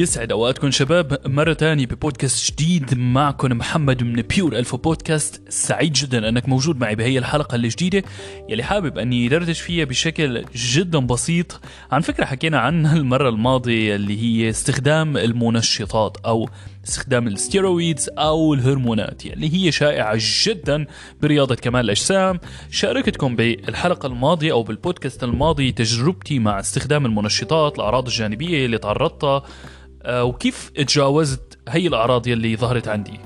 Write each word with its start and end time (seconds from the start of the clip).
يسعد 0.00 0.32
أوقاتكم 0.32 0.70
شباب. 0.70 1.18
مرة 1.26 1.52
تانية 1.52 1.86
ببودكاست 1.86 2.52
جديد 2.52 2.98
معكم 2.98 3.52
محمد 3.52 4.02
من 4.02 4.22
Pure 4.22 4.56
Alpha 4.56 4.76
بودكاست 4.76 5.42
سعيد 5.48 5.92
جدا 5.92 6.28
أنك 6.28 6.48
موجود 6.48 6.80
معي 6.80 6.94
بهي 6.94 7.18
الحلقة 7.18 7.54
الجديدة. 7.54 8.02
يلي 8.48 8.62
حابب 8.62 8.98
أني 8.98 9.28
دردش 9.28 9.60
فيها 9.60 9.84
بشكل 9.84 10.44
جدا 10.54 10.98
بسيط. 10.98 11.60
عن 11.92 12.00
فكرة 12.00 12.24
حكينا 12.24 12.58
عنها 12.58 12.96
المرة 13.00 13.28
الماضية 13.28 13.94
اللي 13.94 14.22
هي 14.22 14.50
استخدام 14.50 15.16
المنشطات 15.16 16.16
أو 16.26 16.48
استخدام 16.84 17.26
ال 17.26 17.35
steroids 17.35 18.10
أو 18.18 18.54
الهرمونات 18.54 19.26
اللي 19.26 19.54
هي 19.54 19.72
شائعة 19.72 20.16
جدا 20.18 20.86
برياضة 21.22 21.54
كمال 21.54 21.84
الأجسام. 21.84 22.40
شاركتكم 22.70 23.36
بالحلقة 23.36 24.06
الماضية 24.06 24.52
أو 24.52 24.62
بالبودكاست 24.62 25.24
الماضي 25.24 25.72
تجربتي 25.72 26.38
مع 26.38 26.60
استخدام 26.60 27.06
المنشطات 27.06 27.74
الأعراض 27.74 28.06
الجانبية 28.06 28.66
اللي 28.66 28.78
تعرضتها 28.78 29.42
وكيف 30.06 30.68
تجاوزت 30.68 31.58
هي 31.68 31.86
الأعراض 31.86 32.26
يلي 32.26 32.56
ظهرت 32.56 32.88
عندي. 32.88 33.20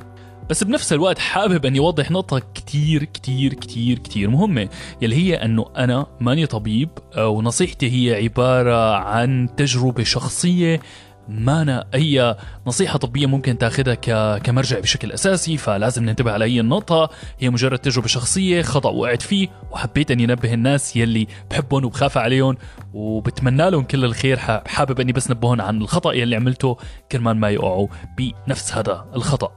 بس 0.51 0.64
بنفس 0.64 0.92
الوقت 0.92 1.19
حابب 1.19 1.66
أني 1.66 1.78
أوضح 1.78 2.10
نقطة 2.10 2.42
كتير 2.55 3.05
كتير 3.05 3.55
كتير 3.55 3.98
كتير 3.98 4.30
مهمة 4.30 4.69
يلي 5.02 5.16
هي 5.16 5.34
أنه 5.34 5.66
أنا 5.77 6.06
ماني 6.20 6.47
طبيب 6.47 6.88
آه، 7.16 7.28
ونصيحتي 7.28 7.91
هي 7.91 8.23
عبارة 8.23 8.95
عن 8.97 9.48
تجربة 9.56 10.05
شخصية 10.05 10.80
ما 11.28 11.62
أنا 11.62 11.87
أي 11.95 12.37
نصيحة 12.66 12.98
طبية 12.98 13.27
ممكن 13.27 13.59
تاخذها 13.59 13.95
كمرجع 14.38 14.80
بشكل 14.80 15.12
أساسي 15.12 15.56
فلازم 15.56 16.05
ننتبه 16.05 16.33
على 16.33 16.45
أي 16.45 16.60
النقطة 16.60 17.10
هي 17.38 17.50
مجرد 17.50 17.78
تجربة 17.78 18.06
شخصية 18.06 18.62
خطأ 18.62 18.91
وقعت 18.91 19.23
فيه 19.23 19.48
وحبيت 19.70 20.10
أني 20.10 20.24
أنبه 20.24 20.55
الناس 20.55 20.97
يلي 20.97 21.27
بحبهم 21.50 21.84
وبخاف 21.84 22.19
عليهم 22.19 22.56
وبتمنى 22.95 23.70
لهم 23.70 23.83
كل 23.83 24.05
الخير 24.05 24.38
حابب 24.66 25.00
أني 25.00 25.12
بس 25.12 25.31
نبههم 25.31 25.61
عن 25.61 25.81
الخطأ 25.81 26.12
يلي 26.12 26.36
عملته 26.36 26.77
كرمال 27.12 27.36
ما 27.36 27.50
يقعوا 27.50 27.88
بنفس 28.19 28.75
هذا 28.75 29.06
الخطأ. 29.14 29.55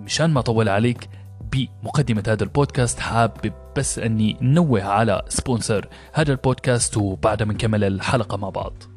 مشان 0.00 0.30
ما 0.30 0.40
أطول 0.40 0.68
عليك 0.68 1.08
بمقدمة 1.52 2.22
هذا 2.28 2.44
البودكاست 2.44 3.00
حابب 3.00 3.52
بس 3.76 3.98
أني 3.98 4.36
نوه 4.40 4.82
على 4.82 5.22
sponsor 5.28 5.88
هذا 6.12 6.32
البودكاست 6.32 6.96
وبعدها 6.96 7.46
بنكمل 7.46 7.84
الحلقة 7.84 8.36
مع 8.36 8.48
بعض. 8.48 8.91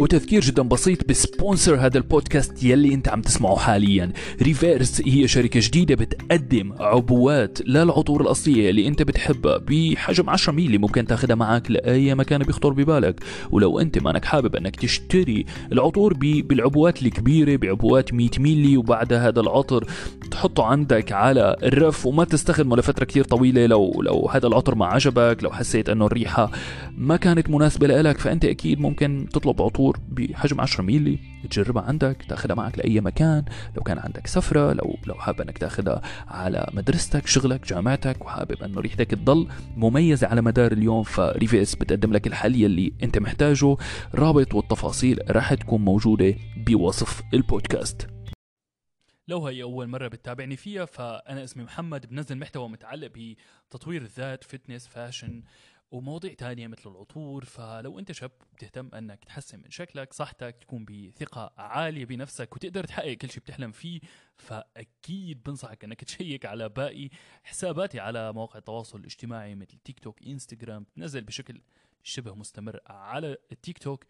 وتذكير 0.00 0.40
جدا 0.40 0.62
بسيط 0.62 1.08
ب 1.08 1.16
sponsor 1.16 1.76
هذا 1.76 1.98
البودكاست 1.98 2.64
يلي 2.64 2.94
أنت 2.94 3.08
عم 3.08 3.20
تسمعه 3.20 3.56
حاليا. 3.56 4.12
ريفيس 4.42 5.02
هي 5.06 5.28
شركة 5.28 5.60
جديدة 5.62 5.94
بتقدم 5.94 6.72
عبوات 6.80 7.58
للعطور 7.66 8.20
الأصلية 8.20 8.70
اللي 8.70 8.88
أنت 8.88 9.02
بتحبها 9.02 9.58
بحجم 9.58 10.30
10 10.30 10.52
ميلي. 10.52 10.78
ممكن 10.78 11.06
تاخذها 11.06 11.34
معك 11.34 11.70
لأي 11.70 12.14
مكان 12.14 12.42
بيخطر 12.42 12.72
ببالك. 12.72 13.20
ولو 13.50 13.80
أنت 13.80 13.98
مانك 13.98 14.24
حابب 14.24 14.56
أنك 14.56 14.76
تشتري 14.76 15.46
العطور 15.72 16.14
بالعبوات 16.14 17.02
الكبيرة 17.02 17.56
بعبوات 17.56 18.14
100 18.14 18.30
ميلي 18.38 18.76
وبعدها 18.76 19.28
هذا 19.28 19.40
العطر 19.40 19.84
تحطه 20.30 20.64
عندك 20.64 21.12
على 21.12 21.56
الرف 21.62 22.06
وما 22.06 22.24
تستخدمه 22.24 22.76
لفترة 22.76 23.04
كثير 23.04 23.24
طويلة. 23.24 23.66
لو 23.66 24.02
لو 24.02 24.28
هذا 24.32 24.46
العطر 24.46 24.74
ما 24.74 24.86
عجبك 24.86 25.38
لو 25.42 25.50
حسيت 25.50 25.88
أنه 25.88 26.06
الريحة 26.06 26.50
ما 26.98 27.16
كانت 27.16 27.50
مناسبة 27.50 27.86
لك 27.86 28.18
فأنت 28.18 28.44
أكيد 28.44 28.80
ممكن 28.80 29.26
تطلب 29.32 29.62
عطور 29.62 29.89
عطور 29.90 30.00
بحجم 30.08 30.60
10 30.60 30.82
ميلي 30.82 31.18
تجربها 31.50 31.82
عندك 31.82 32.22
تاخذها 32.28 32.54
معك 32.54 32.78
لأي 32.78 33.00
مكان. 33.00 33.44
لو 33.76 33.82
كان 33.82 33.98
عندك 33.98 34.26
سفرة 34.26 34.72
لو 34.72 34.96
لو 35.06 35.14
حابب 35.14 35.40
إنك 35.40 35.58
تاخذها 35.58 36.02
على 36.28 36.66
مدرستك 36.72 37.26
شغلك 37.26 37.66
جامعتك 37.66 38.24
وحابب 38.24 38.62
إنه 38.62 38.80
ريحتك 38.80 39.10
تضل 39.10 39.48
مميزة 39.76 40.26
على 40.26 40.42
مدار 40.42 40.72
اليوم 40.72 41.02
فريفيس 41.02 41.74
بتقدم 41.74 42.12
لك 42.12 42.26
الحل 42.26 42.54
يلي 42.54 42.92
أنت 43.02 43.18
محتاجه. 43.18 43.76
رابط 44.14 44.54
والتفاصيل 44.54 45.18
راح 45.30 45.54
تكون 45.54 45.80
موجودة 45.80 46.34
بوصف 46.66 47.22
البودكاست. 47.34 48.06
لو 49.28 49.46
هي 49.46 49.62
أول 49.62 49.88
مرة 49.88 50.08
بتتابعني 50.08 50.56
فيها 50.56 50.84
فأنا 50.84 51.44
اسمي 51.44 51.64
محمد 51.64 52.06
بنزل 52.06 52.38
محتوى 52.38 52.68
متعلق 52.68 53.10
بتطوير 53.68 54.02
الذات 54.02 54.44
fitness 54.44 54.86
fashion 54.86 55.42
ومواضيع 55.90 56.34
تانية 56.34 56.66
مثل 56.66 56.90
العطور 56.90 57.44
فلو 57.44 57.98
أنت 57.98 58.12
شاب 58.12 58.30
بتهتم 58.54 58.94
أنك 58.94 59.24
تحسن 59.24 59.58
من 59.58 59.70
شكلك 59.70 60.12
صحتك 60.12 60.56
تكون 60.60 60.84
بثقة 60.84 61.52
عالية 61.58 62.04
بنفسك 62.04 62.56
وتقدر 62.56 62.84
تحقق 62.84 63.12
كل 63.12 63.30
شيء 63.30 63.42
بتحلم 63.42 63.72
فيه 63.72 64.00
فأكيد 64.36 65.42
بنصحك 65.42 65.84
أنك 65.84 66.04
تشيك 66.04 66.46
على 66.46 66.68
باقي 66.68 67.08
حساباتي 67.44 68.00
على 68.00 68.32
مواقع 68.32 68.58
التواصل 68.58 69.00
الاجتماعي 69.00 69.54
مثل 69.54 69.78
تيك 69.78 69.98
توك 69.98 70.22
إنستغرام. 70.22 70.86
بنزل 70.96 71.24
بشكل 71.24 71.60
شبه 72.02 72.34
مستمر 72.34 72.80
على 72.86 73.36
التيك 73.52 73.78
توك 73.78 74.04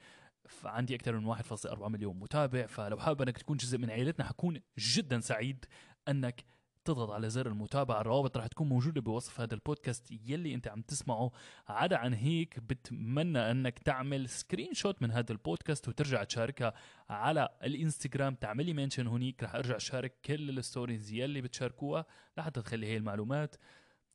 فعندي 0.48 0.94
أكثر 0.94 1.18
من 1.18 1.34
1.4 1.34 1.88
مليون 1.88 2.16
متابع. 2.16 2.66
فلو 2.66 2.98
حابب 2.98 3.22
أنك 3.22 3.38
تكون 3.38 3.56
جزء 3.56 3.78
من 3.78 3.90
عائلتنا 3.90 4.26
حكون 4.26 4.60
جدا 4.78 5.20
سعيد 5.20 5.64
أنك 6.08 6.44
تضغط 6.84 7.10
على 7.10 7.30
زر 7.30 7.46
المتابعة. 7.46 8.00
الروابط 8.00 8.36
راح 8.36 8.46
تكون 8.46 8.68
موجودة 8.68 9.00
بوصف 9.00 9.40
هذا 9.40 9.54
البودكاست 9.54 10.10
يلي 10.10 10.54
انت 10.54 10.68
عم 10.68 10.82
تسمعه. 10.82 11.30
عدا 11.68 11.96
عن 11.96 12.14
هيك 12.14 12.58
بتمنى 12.58 13.50
انك 13.50 13.78
تعمل 13.78 14.28
screenshot 14.28 15.02
من 15.02 15.10
هذا 15.10 15.32
البودكاست 15.32 15.88
وترجع 15.88 16.24
تشاركها 16.24 16.74
على 17.10 17.48
الانستغرام. 17.64 18.34
تعملي 18.34 18.72
mention 18.72 19.06
هونيك 19.06 19.42
راح 19.42 19.54
ارجع 19.54 19.76
أشارك 19.76 20.14
كل 20.24 20.58
ال 20.58 20.65
stories 20.65 21.12
يلي 21.12 21.40
بتشاركوها 21.40 22.06
لحتى 22.38 22.62
تخلي 22.62 22.86
هي 22.86 22.96
المعلومات 22.96 23.56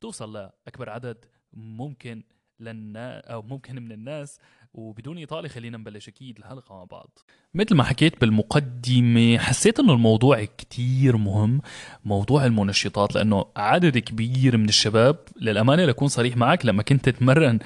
توصل 0.01 0.33
لأكبر 0.33 0.89
عدد 0.89 1.25
ممكن 1.53 2.23
للناس 2.59 3.23
أو 3.25 3.41
ممكن 3.41 3.75
من 3.75 3.91
الناس 3.91 4.39
وبدون 4.73 5.23
إطالة 5.23 5.47
خلينا 5.47 5.77
نبلش 5.77 6.07
أكيد 6.07 6.37
الحلقة 6.37 6.75
مع 6.75 6.83
بعض. 6.83 7.19
مثل 7.53 7.75
ما 7.75 7.83
حكيت 7.83 8.21
بالمقدمة 8.21 9.37
حسيت 9.37 9.79
إنه 9.79 9.93
الموضوع 9.93 10.43
كتير 10.43 11.17
مهم 11.17 11.61
موضوع 12.05 12.45
المنشطات 12.45 13.15
لأنه 13.15 13.45
عدد 13.57 13.97
كبير 13.97 14.57
من 14.57 14.69
الشباب 14.69 15.17
للأمانة 15.41 15.85
لكون 15.85 16.07
صريح 16.07 16.37
معك 16.37 16.65
لما 16.65 16.83
كنت 16.83 17.07
أتمرن 17.07 17.59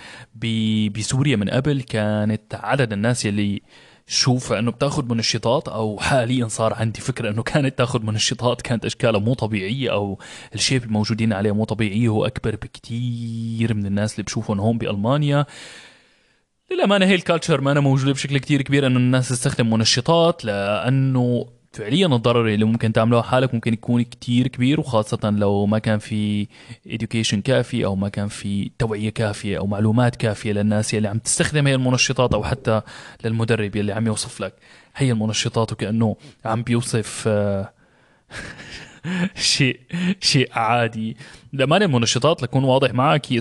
بسوريا 0.96 1.36
من 1.36 1.50
قبل 1.50 1.82
كانت 1.82 2.56
عدد 2.56 2.94
الناس 2.94 3.26
يلي 3.26 3.62
شوف 4.10 4.54
انه 4.54 4.72
بتاخذ 4.72 5.06
منشطات 5.06 5.68
أو 5.68 6.00
حاليا 6.00 6.48
صار 6.48 6.74
عندي 6.74 7.02
فكرة 7.02 7.30
انه 7.30 7.44
كانت 7.44 7.78
تاخذ 7.78 8.04
منشطات 8.04 8.62
كانت 8.62 8.86
اشكالها 8.86 9.20
مو 9.20 9.34
طبيعية 9.34 9.92
أو 9.92 10.20
ال 10.56 10.61
shape 10.61 10.84
الموجودين 10.84 11.34
عليه 11.34 11.52
مو 11.52 11.64
طبيعية 11.64 12.08
هو 12.08 12.26
اكبر 12.26 12.56
بكتير 12.56 13.74
من 13.74 13.86
الناس 13.86 14.14
اللي 14.14 14.24
بشوفهم 14.24 14.60
هون 14.60 14.78
بألمانيا. 14.78 15.46
للأمانة 16.72 17.06
هي 17.06 17.16
ال 17.16 17.22
culture 17.22 17.62
مانا 17.62 17.80
موجودة 17.80 18.12
بشكل 18.12 18.38
كتير 18.38 18.62
كبير 18.62 18.88
إنه 18.88 18.98
الناس 18.98 19.30
تستخدم 19.30 19.70
منشطات 19.70 20.46
لأنه 20.46 21.46
فعليا 21.72 22.08
الضرر 22.08 22.48
اللي 22.48 22.66
ممكن 22.66 22.94
تعمله 22.94 23.22
حالك 23.22 23.54
ممكن 23.54 23.74
يكون 23.74 24.02
كتير 24.02 24.48
كبير 24.48 24.80
وخاصة 24.80 25.30
لو 25.30 25.66
ما 25.66 25.80
كان 25.80 26.00
في 26.00 26.48
education 26.88 27.36
كافي 27.36 27.86
أو 27.86 27.96
ما 27.96 28.10
كان 28.10 28.28
في 28.28 28.72
توعية 28.80 29.10
كافية 29.10 29.58
أو 29.58 29.68
معلومات 29.68 30.16
كافية 30.16 30.52
للناس 30.52 30.94
اللي 30.94 31.08
عم 31.08 31.20
تستخدم 31.20 31.68
هي 31.68 31.76
المنشطات 31.76 32.34
أو 32.34 32.44
حتى 32.44 32.82
للمدرب 33.24 33.76
اللي 33.76 33.94
عم 33.94 34.08
يوصف 34.08 34.42
لك. 34.42 34.54
هي 34.96 35.12
المنشطات 35.12 35.72
وكأنه 35.72 36.16
عم 36.46 36.64
بيوصف 36.64 37.24
آه، 37.28 37.74
شيء 39.36 39.80
شيء 40.22 40.50
عادي. 40.54 41.18
لما 41.54 41.78
المنشطات 41.78 42.44
لكون 42.44 42.64
واضح 42.64 42.94
معك 42.94 43.32
هي 43.32 43.40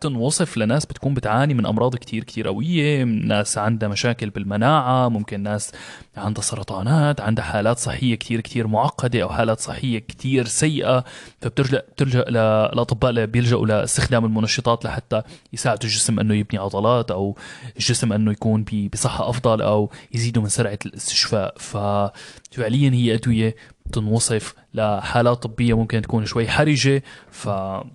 تنوصف 0.00 0.56
لناس 0.56 0.86
بتكون 0.86 1.14
بتعاني 1.14 1.54
من 1.54 1.66
أمراض 1.66 1.96
كتير 1.96 2.24
كتير 2.24 2.48
قويه 2.48 3.04
ناس 3.04 3.58
عندها 3.58 3.88
مشاكل 3.88 4.30
بالمناعة 4.30 5.08
ممكن 5.08 5.40
ناس 5.42 5.72
عندها 6.16 6.42
سرطانات 6.42 7.20
عندها 7.20 7.44
حالات 7.44 7.78
صحية 7.78 8.14
كتير 8.14 8.40
كتير 8.40 8.66
معقدة 8.66 9.22
أو 9.22 9.28
حالات 9.28 9.60
صحية 9.60 9.98
كتير 9.98 10.44
سيئة. 10.46 11.04
فبترجع 11.40 11.78
بتلجأ 11.78 12.24
للاطباء 12.28 13.24
بيلجأوا 13.24 13.66
لاستخدام 13.66 14.24
المنشطات 14.24 14.84
لحتى 14.84 15.22
يساعدوا 15.52 15.84
الجسم 15.84 16.20
إنه 16.20 16.34
يبني 16.34 16.60
عضلات 16.60 17.10
أو 17.10 17.36
الجسم 17.76 18.12
إنه 18.12 18.30
يكون 18.32 18.64
بصحة 18.92 19.30
أفضل 19.30 19.62
أو 19.62 19.90
يزيدوا 20.14 20.42
من 20.42 20.48
سرعة 20.48 20.78
الاستشفاء. 20.86 21.54
ففعليا 21.58 22.90
هي 22.90 23.14
أدوية 23.14 23.54
تنوصف 23.92 24.54
لحالات 24.74 25.42
طبية 25.42 25.76
ممكن 25.76 26.02
تكون 26.02 26.26
شوي 26.26 26.48
حرجة 26.48 27.02
ف 27.30 27.48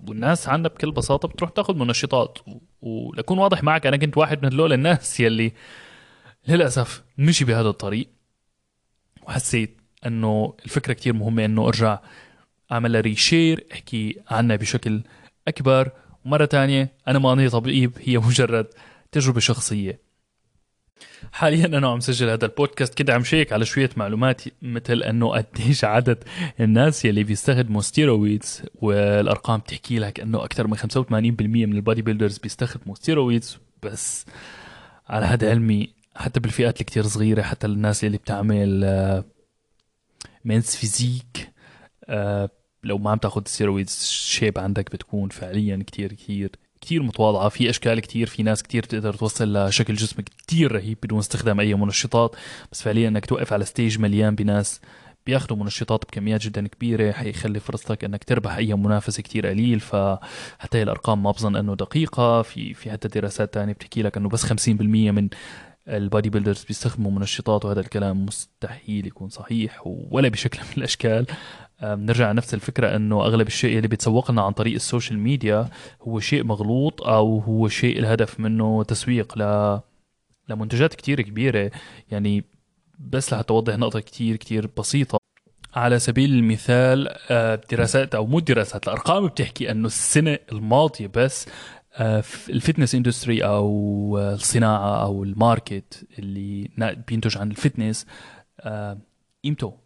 والناس 0.08 0.48
عندها 0.48 0.70
بكل 0.70 0.92
بساطة 0.92 1.28
بتروح 1.28 1.50
تاخذ 1.50 1.76
منشطات. 1.76 2.38
ولكون 2.82 3.38
واضح 3.38 3.62
معك 3.62 3.86
أنا 3.86 3.96
كنت 3.96 4.16
واحد 4.16 4.42
من 4.42 4.52
هذول 4.52 4.72
الناس 4.72 5.20
يلي 5.20 5.52
للأسف 6.48 7.02
مشي 7.18 7.44
بهذا 7.44 7.68
الطريق 7.68 8.08
وحسيت 9.22 9.80
إنه 10.06 10.54
الفكرة 10.64 10.92
كتير 10.92 11.12
مهمة 11.12 11.44
إنه 11.44 11.68
أرجع 11.68 11.98
أعمل 12.72 13.00
ريشير 13.00 13.66
أحكي 13.72 14.16
عنها 14.30 14.56
بشكل 14.56 15.02
أكبر. 15.48 15.90
ومرة 16.24 16.44
تانية 16.44 16.92
أنا 17.08 17.18
ماني 17.18 17.48
طبيب 17.48 17.92
هي 18.00 18.18
مجرد 18.18 18.66
تجربة 19.12 19.40
شخصية. 19.40 20.00
حاليا 21.32 21.66
أنا 21.66 21.88
عم 21.88 22.00
سجل 22.00 22.28
هذا 22.28 22.44
البودكاست 22.46 22.94
كده 22.94 23.14
عم 23.14 23.24
شيك 23.24 23.52
على 23.52 23.64
شوية 23.64 23.90
معلومات 23.96 24.42
مثل 24.62 25.02
أنه 25.02 25.28
قديش 25.28 25.84
عدد 25.84 26.24
الناس 26.60 27.04
يلي 27.04 27.24
بيستخدموا 27.24 27.80
steroids 27.80 28.62
والأرقام 28.74 29.60
بتحكي 29.60 29.98
لك 29.98 30.20
أنه 30.20 30.44
أكثر 30.44 30.66
من 30.66 30.76
85% 30.76 31.12
من 31.12 31.72
ال 31.72 32.02
bodybuilders 32.02 32.38
بيستخدموا 32.38 32.94
steroids 32.94 33.58
بس 33.82 34.26
على 35.08 35.26
هذا 35.26 35.50
علمي 35.50 35.88
حتى 36.16 36.40
بالفئات 36.40 36.80
الكتير 36.80 37.02
صغيرة 37.02 37.42
حتى 37.42 37.66
الناس 37.66 38.04
اللي 38.04 38.18
بتعمل 38.18 38.84
men's 40.44 40.76
physique 40.76 41.52
لو 42.84 42.98
ما 42.98 43.10
عم 43.10 43.18
تاخذ 43.18 43.42
steroids 43.46 44.04
ال 44.06 44.15
shape 44.15 44.58
عندك 44.58 44.92
بتكون 44.92 45.28
فعليا 45.28 45.84
كتير 45.86 46.12
كتير. 46.12 46.50
كتير 46.84 47.02
متواضعة 47.02 47.48
في 47.48 47.70
أشكال 47.70 48.00
كتير 48.00 48.26
في 48.26 48.42
ناس 48.42 48.62
كتير 48.62 48.82
تقدر 48.82 49.14
توصل 49.14 49.56
لشكل 49.56 49.94
جسم 49.94 50.22
كتير 50.22 50.72
رهيب 50.72 50.98
بدون 51.02 51.18
استخدام 51.18 51.60
أي 51.60 51.74
منشطات 51.74 52.36
بس 52.72 52.82
فعليا 52.82 53.08
أنك 53.08 53.26
توقف 53.26 53.52
على 53.52 53.64
stage 53.64 53.98
مليان 53.98 54.34
بناس 54.34 54.80
بياخذوا 55.26 55.58
منشطات 55.58 56.04
بكميات 56.04 56.40
جدا 56.40 56.68
كبيرة 56.68 57.12
حيخلي 57.12 57.60
فرصتك 57.60 58.04
إنك 58.04 58.24
تربح 58.24 58.56
أي 58.56 58.74
منافس 58.74 59.20
كتير 59.20 59.46
قليل 59.46 59.80
فحتى 59.80 60.78
هي 60.78 60.82
الأرقام 60.82 61.22
ما 61.22 61.30
بظن 61.30 61.56
إنه 61.56 61.74
دقيقة. 61.74 62.42
في 62.42 62.74
في 62.74 62.90
حتى 62.90 63.08
دراسات 63.08 63.54
تانية 63.54 63.72
بتحكي 63.72 64.02
لك 64.02 64.16
إنه 64.16 64.28
بس 64.28 64.46
50% 64.46 64.70
من 64.80 65.28
ال 65.88 66.30
bodybuilders 66.30 66.64
بيستخدموا 66.64 67.10
منشطات 67.10 67.64
وهذا 67.64 67.80
الكلام 67.80 68.26
مستحيل 68.26 69.06
يكون 69.06 69.28
صحيح 69.28 69.80
ولا 69.86 70.28
بشكل 70.28 70.58
من 70.58 70.78
الأشكال. 70.78 71.26
نرجع 71.82 72.32
لنفس 72.32 72.54
الفكرة 72.54 72.96
إنه 72.96 73.22
أغلب 73.22 73.46
الشيء 73.46 73.76
اللي 73.76 73.88
بيتسوق 73.88 74.30
لنا 74.30 74.42
عن 74.42 74.52
طريق 74.52 74.74
ال 74.74 74.80
social 74.80 75.18
media 75.18 75.68
هو 76.02 76.20
شيء 76.20 76.44
مغلوط 76.44 77.02
أو 77.02 77.38
هو 77.38 77.68
شيء 77.68 77.98
الهدف 77.98 78.40
منه 78.40 78.82
تسويق 78.82 79.38
ل 79.38 79.80
لمنتجات 80.48 80.94
كتير 80.94 81.20
كبيرة. 81.20 81.70
يعني 82.10 82.44
بس 82.98 83.32
لحتى 83.32 83.52
اوضح 83.52 83.74
نقطة 83.76 84.00
كتير 84.00 84.36
كتير 84.36 84.70
بسيطة. 84.78 85.18
على 85.74 85.98
سبيل 85.98 86.32
المثال 86.32 87.08
آه، 87.30 87.60
دراسات 87.70 88.14
أو 88.14 88.26
مو 88.26 88.40
دراسات 88.40 88.88
الأرقام 88.88 89.26
بتحكي 89.26 89.70
إنه 89.70 89.86
السنة 89.86 90.38
الماضية 90.52 91.06
بس 91.14 91.46
آه، 91.96 92.24
ال 92.48 92.54
fitness 92.54 92.94
industry 92.94 93.44
أو 93.44 94.18
الصناعة 94.18 95.02
أو 95.04 95.24
ال 95.24 95.36
market 95.36 96.06
اللي 96.18 96.70
بينتج 97.08 97.38
عن 97.38 97.50
ال 97.50 97.57
fitness 97.57 98.06
قيمته 99.44 99.83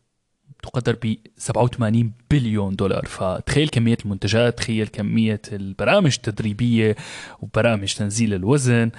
تقدر 0.62 0.96
ب 1.02 1.16
87 1.37 2.12
بليون 2.31 2.76
دولار. 2.76 3.06
فتخيل 3.06 3.69
كمية 3.69 3.96
المنتجات 4.05 4.58
تخيل 4.58 4.88
كمية 4.88 5.40
البرامج 5.52 6.14
التدريبية 6.16 6.96
وبرامج 7.40 7.94
تنزيل 7.94 8.34
الوزن. 8.34 8.90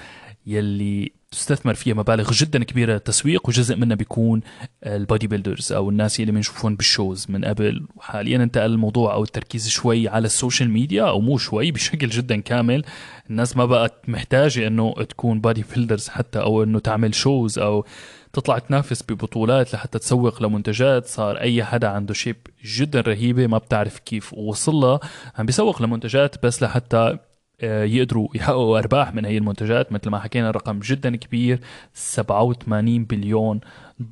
يلي 0.46 1.12
تستثمر 1.30 1.74
فيها 1.74 1.94
مبالغ 1.94 2.32
جدا 2.32 2.64
كبيرة 2.64 2.92
للتسويق 2.92 3.48
وجزء 3.48 3.76
منها 3.76 3.96
بيكون 3.96 4.40
ال 4.86 5.26
bodybuilders 5.26 5.72
أو 5.72 5.90
الناس 5.90 6.20
اللي 6.20 6.32
بنشوفهم 6.32 6.76
بال 6.76 6.90
shows 6.90 7.26
من 7.28 7.44
قبل. 7.44 7.86
وحاليا 7.96 8.36
انتقل 8.36 8.72
الموضوع 8.72 9.14
أو 9.14 9.22
التركيز 9.22 9.68
شوي 9.68 10.08
على 10.08 10.26
ال 10.26 10.32
social 10.32 10.70
media 10.70 11.02
أو 11.08 11.20
مو 11.20 11.38
شوي 11.38 11.70
بشكل 11.72 12.08
جدا 12.08 12.40
كامل. 12.40 12.84
الناس 13.30 13.56
ما 13.56 13.66
بقت 13.66 14.08
محتاجة 14.08 14.66
إنه 14.66 14.94
تكون 15.08 15.40
bodybuilders 15.40 16.08
حتى 16.08 16.38
أو 16.40 16.62
إنه 16.62 16.78
تعمل 16.78 17.14
shows 17.14 17.58
أو 17.58 17.84
تطلع 18.32 18.58
تنافس 18.58 19.02
ببطولات 19.02 19.74
لحتى 19.74 19.98
تسوق 19.98 20.42
لمنتجات. 20.42 21.06
صار 21.06 21.40
أي 21.40 21.64
حدا 21.64 21.88
عنده 21.88 22.14
shape 22.14 22.36
جدا 22.64 23.00
رهيبة 23.00 23.46
ما 23.46 23.58
بتعرف 23.58 23.98
كيف 23.98 24.34
وصل 24.34 24.74
لها 24.74 25.00
عم 25.38 25.46
بيسوق 25.46 25.82
لمنتجات 25.82 26.44
بس 26.46 26.62
لحتى 26.62 27.18
يقدروا 27.62 28.28
يحققوا 28.34 28.78
أرباح 28.78 29.14
من 29.14 29.24
هي 29.24 29.38
المنتجات. 29.38 29.92
مثل 29.92 30.10
ما 30.10 30.18
حكينا 30.18 30.50
رقم 30.50 30.78
جدا 30.80 31.16
كبير 31.16 31.60
87 31.94 33.04
بليون 33.04 33.60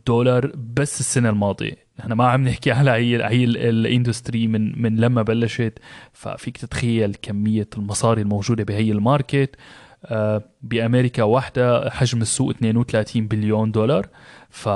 دولار 0.07 0.53
بس 0.75 1.01
السنة 1.01 1.29
الماضية. 1.29 1.77
نحن 2.01 2.13
ما 2.13 2.29
عم 2.29 2.49
نحكي 2.49 2.73
على 2.73 2.91
هي 2.91 3.25
هي 3.25 3.45
ال 3.45 3.56
industry 3.56 4.47
من 4.47 4.83
من 4.83 4.97
لما 4.97 5.23
بلشت. 5.23 5.79
ففيك 6.13 6.57
تتخيل 6.57 7.15
كمية 7.15 7.69
المصاري 7.79 8.23
الموجودة 8.23 8.65
بهي 8.65 8.93
ال 8.93 9.01
market. 9.01 9.57
آه، 10.05 10.43
بأمريكا 10.63 11.23
واحدة 11.23 11.91
حجم 11.91 12.23
السوق 12.23 12.51
32 12.51 13.29
بليون 13.29 13.71
دولار. 13.71 14.09
ف 14.51 14.69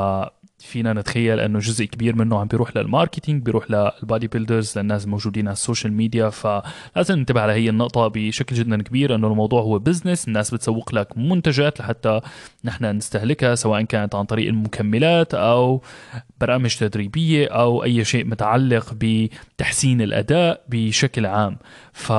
فينا 0.62 0.92
نتخيل 0.92 1.40
أنه 1.40 1.58
جزء 1.58 1.84
كبير 1.84 2.16
منه 2.16 2.38
عم 2.38 2.46
بيروح 2.46 2.76
لل 2.76 2.88
marketing 2.88 3.42
بيروح 3.42 3.70
لل 3.70 4.26
bodybuilders 4.26 4.78
للناس 4.78 5.04
الموجودين 5.04 5.48
على 5.48 5.52
ال 5.52 5.58
social 5.58 5.92
media 5.92 6.30
فلازم 6.30 7.18
ننتبه 7.18 7.40
على 7.40 7.52
هي 7.52 7.68
النقطة 7.68 8.08
بشكل 8.08 8.56
جدا 8.56 8.82
كبير 8.82 9.14
أنه 9.14 9.26
الموضوع 9.26 9.62
هو 9.62 9.78
business 9.78 10.28
الناس 10.28 10.54
بتسوق 10.54 10.94
لك 10.94 11.18
منتجات 11.18 11.80
لحتى 11.80 12.20
نحن 12.64 12.84
نستهلكها 12.84 13.54
سواء 13.54 13.82
كانت 13.82 14.14
عن 14.14 14.24
طريق 14.24 14.48
المكملات 14.48 15.34
أو 15.34 15.82
برامج 16.40 16.76
تدريبية 16.76 17.46
أو 17.46 17.84
أي 17.84 18.04
شيء 18.04 18.24
متعلق 18.24 18.94
بتحسين 18.94 20.02
الأداء 20.02 20.64
بشكل 20.68 21.26
عام. 21.26 21.58
ف 21.92 22.12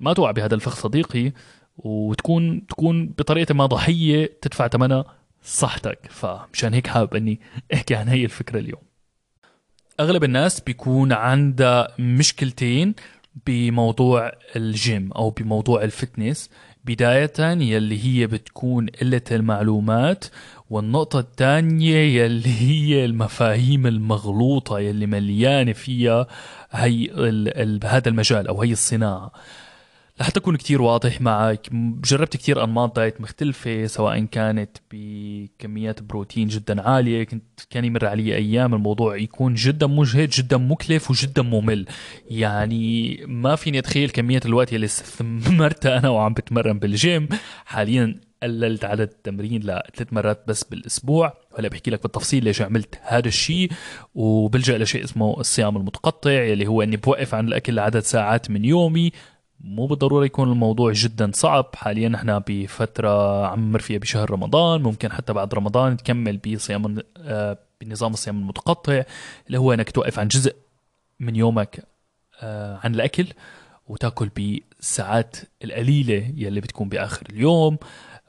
ما 0.00 0.12
توقع 0.14 0.30
بهذا 0.30 0.54
الفخ 0.54 0.76
صديقي 0.76 1.32
وتكون 1.76 2.66
تكون 2.66 3.06
بطريقة 3.06 3.54
ما 3.54 3.66
ضحيه 3.66 4.38
تدفع 4.42 4.68
ثمنها 4.68 5.04
صحتك. 5.42 5.98
فمشان 6.10 6.74
هيك 6.74 6.86
حابب 6.86 7.14
إني 7.14 7.40
أحكي 7.74 7.94
عن 7.94 8.08
هي 8.08 8.24
الفكرة 8.24 8.58
اليوم. 8.58 8.82
أغلب 10.00 10.24
الناس 10.24 10.60
بيكون 10.60 11.12
عندها 11.12 11.88
مشكلتين 11.98 12.94
بموضوع 13.46 14.32
الجيم 14.56 15.12
أو 15.12 15.30
بموضوع 15.30 15.82
ال 15.84 15.91
fitness. 15.91 16.50
بداية 16.84 17.32
يلي 17.40 18.04
هي 18.04 18.26
بتكون 18.26 18.86
قلة 18.86 19.22
المعلومات 19.30 20.24
والنقطة 20.70 21.18
الثانية 21.18 22.22
يلي 22.22 22.60
هي 22.60 23.04
المفاهيم 23.04 23.86
المغلوطة 23.86 24.80
يلي 24.80 25.06
مليانة 25.06 25.72
فيها 25.72 26.26
هي 26.70 27.10
هذا 27.84 28.08
المجال 28.08 28.48
أو 28.48 28.62
هي 28.62 28.72
الصناعة. 28.72 29.32
لحتى 30.20 30.40
أكون 30.40 30.56
كتير 30.56 30.82
واضح 30.82 31.20
معك. 31.20 31.68
جربت 31.72 32.36
كتير 32.36 32.64
أنماط 32.64 32.96
دايت 32.96 33.20
مختلفة 33.20 33.86
سواء 33.86 34.24
كانت 34.24 34.76
بكميات 34.92 36.02
بروتين 36.02 36.48
جدا 36.48 36.88
عالية 36.88 37.24
كنت 37.24 37.60
كان 37.70 37.84
يمر 37.84 38.06
علي 38.06 38.36
أيام 38.36 38.74
الموضوع 38.74 39.16
يكون 39.16 39.54
جدا 39.54 39.86
مجهد 39.86 40.28
جدا 40.28 40.56
مكلف 40.56 41.10
وجدا 41.10 41.42
ممل. 41.42 41.86
يعني 42.30 43.16
ما 43.26 43.56
فيني 43.56 43.78
أتخيل 43.78 44.10
كمية 44.10 44.40
الوقت 44.44 44.72
اللي 44.72 44.86
استثمرتها 44.86 45.98
أنا 45.98 46.08
وعم 46.08 46.32
بتمرن 46.32 46.78
بالجيم. 46.78 47.28
حاليا 47.64 48.20
قللت 48.42 48.84
عدد 48.84 49.08
التمرين 49.08 49.60
لثلاث 49.62 50.12
مرات 50.12 50.44
بس 50.48 50.64
بالأسبوع. 50.64 51.32
وهلا 51.52 51.68
بحكي 51.68 51.90
لك 51.90 52.02
بالتفصيل 52.02 52.44
ليش 52.44 52.62
عملت 52.62 52.98
هذا 53.02 53.28
الشيء. 53.28 53.70
وبلجأ 54.14 54.78
لشيء 54.78 55.04
اسمه 55.04 55.40
الصيام 55.40 55.76
المتقطع 55.76 56.30
اللي 56.30 56.66
هو 56.66 56.82
إني 56.82 56.96
بوقف 56.96 57.34
عن 57.34 57.48
الأكل 57.48 57.74
لعدد 57.74 58.00
ساعات 58.00 58.50
من 58.50 58.64
يومي. 58.64 59.12
مو 59.64 59.86
بالضرورة 59.86 60.24
يكون 60.24 60.52
الموضوع 60.52 60.92
جدا 60.92 61.30
صعب. 61.34 61.66
حاليا 61.74 62.08
نحن 62.08 62.38
بفترة 62.48 63.46
عم 63.46 63.78
فيها 63.78 63.98
بشهر 63.98 64.30
رمضان. 64.30 64.82
ممكن 64.82 65.12
حتى 65.12 65.32
بعد 65.32 65.54
رمضان 65.54 65.96
تكمل 65.96 66.36
بصيام 66.36 66.98
آه، 67.18 67.58
بنظام 67.80 68.12
الصيام 68.12 68.38
المتقطع 68.38 69.02
اللي 69.46 69.58
هو 69.58 69.72
إنك 69.72 69.90
توقف 69.90 70.18
عن 70.18 70.28
جزء 70.28 70.54
من 71.20 71.36
يومك 71.36 71.86
آه، 72.40 72.80
عن 72.84 72.94
الأكل 72.94 73.26
وتأكل 73.86 74.28
بالساعات 74.28 75.36
القليلة 75.64 76.32
يلي 76.36 76.60
بتكون 76.60 76.88
بآخر 76.88 77.26
اليوم. 77.30 77.78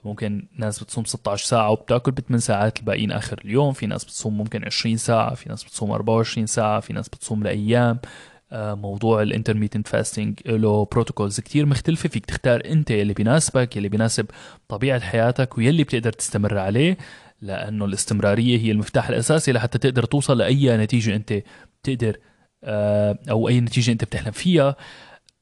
ممكن 0.06 0.48
ناس 0.58 0.84
بتصوم 0.84 1.06
16 1.06 1.46
ساعة 1.46 1.70
وبتأكل 1.70 2.12
ب 2.12 2.20
8 2.20 2.40
ساعات 2.40 2.80
الباقيين 2.80 3.12
آخر 3.12 3.42
اليوم. 3.46 3.74
في 3.74 3.86
ناس 3.88 4.06
بتصوم 4.06 4.38
ممكن 4.38 4.66
20 4.66 4.98
ساعة 4.98 5.36
في 5.36 5.50
ناس 5.50 5.64
بتصوم 5.64 5.92
24 5.92 6.48
ساعة 6.48 6.80
في 6.80 6.94
ناس 6.94 7.10
بتصوم 7.10 7.44
لأيام. 7.44 8.00
موضوع 8.54 9.22
ال 9.22 9.27
intermittent 9.27 9.88
fasting 9.88 10.40
له 10.46 10.86
protocols 10.92 11.40
كتير 11.40 11.66
مختلفة. 11.66 12.10
فيك 12.10 12.26
تختار 12.26 12.62
انت 12.66 12.92
اللي 12.92 13.14
بيناسبك 13.14 13.78
اللي 13.78 13.90
بيناسب 13.90 14.26
طبيعة 14.68 15.00
حياتك 15.00 15.58
ويلي 15.58 15.84
بتقدر 15.84 16.12
تستمر 16.14 16.58
عليه 16.58 16.98
لأنه 17.42 17.86
الاستمرارية 17.86 18.58
هي 18.60 18.72
المفتاح 18.72 19.10
الأساسي 19.10 19.52
لحتى 19.52 19.78
تقدر 19.78 20.04
توصل 20.06 20.38
لأي 20.38 20.78
نتيجة 20.78 21.16
انت 21.16 21.34
بتقدر 21.84 22.18
آه، 22.64 23.20
أو 23.30 23.48
أي 23.50 23.62
نتيجة 23.62 23.92
انت 23.92 24.04
بتحلم 24.04 24.32
فيها. 24.32 24.76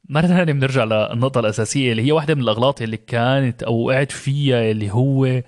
مرة 0.09 0.27
ثانية 0.27 0.53
بنرجع 0.53 0.83
للنقطة 0.83 1.39
الأساسية 1.39 1.91
اللي 1.91 2.03
هي 2.03 2.11
واحدة 2.11 2.35
من 2.35 2.41
الأغلاط 2.41 2.81
اللي 2.81 2.97
كانت 2.97 3.63
أو 3.63 3.75
وقعت 3.75 4.11
فيها 4.11 4.71
اللي 4.71 4.91
هو 4.91 5.41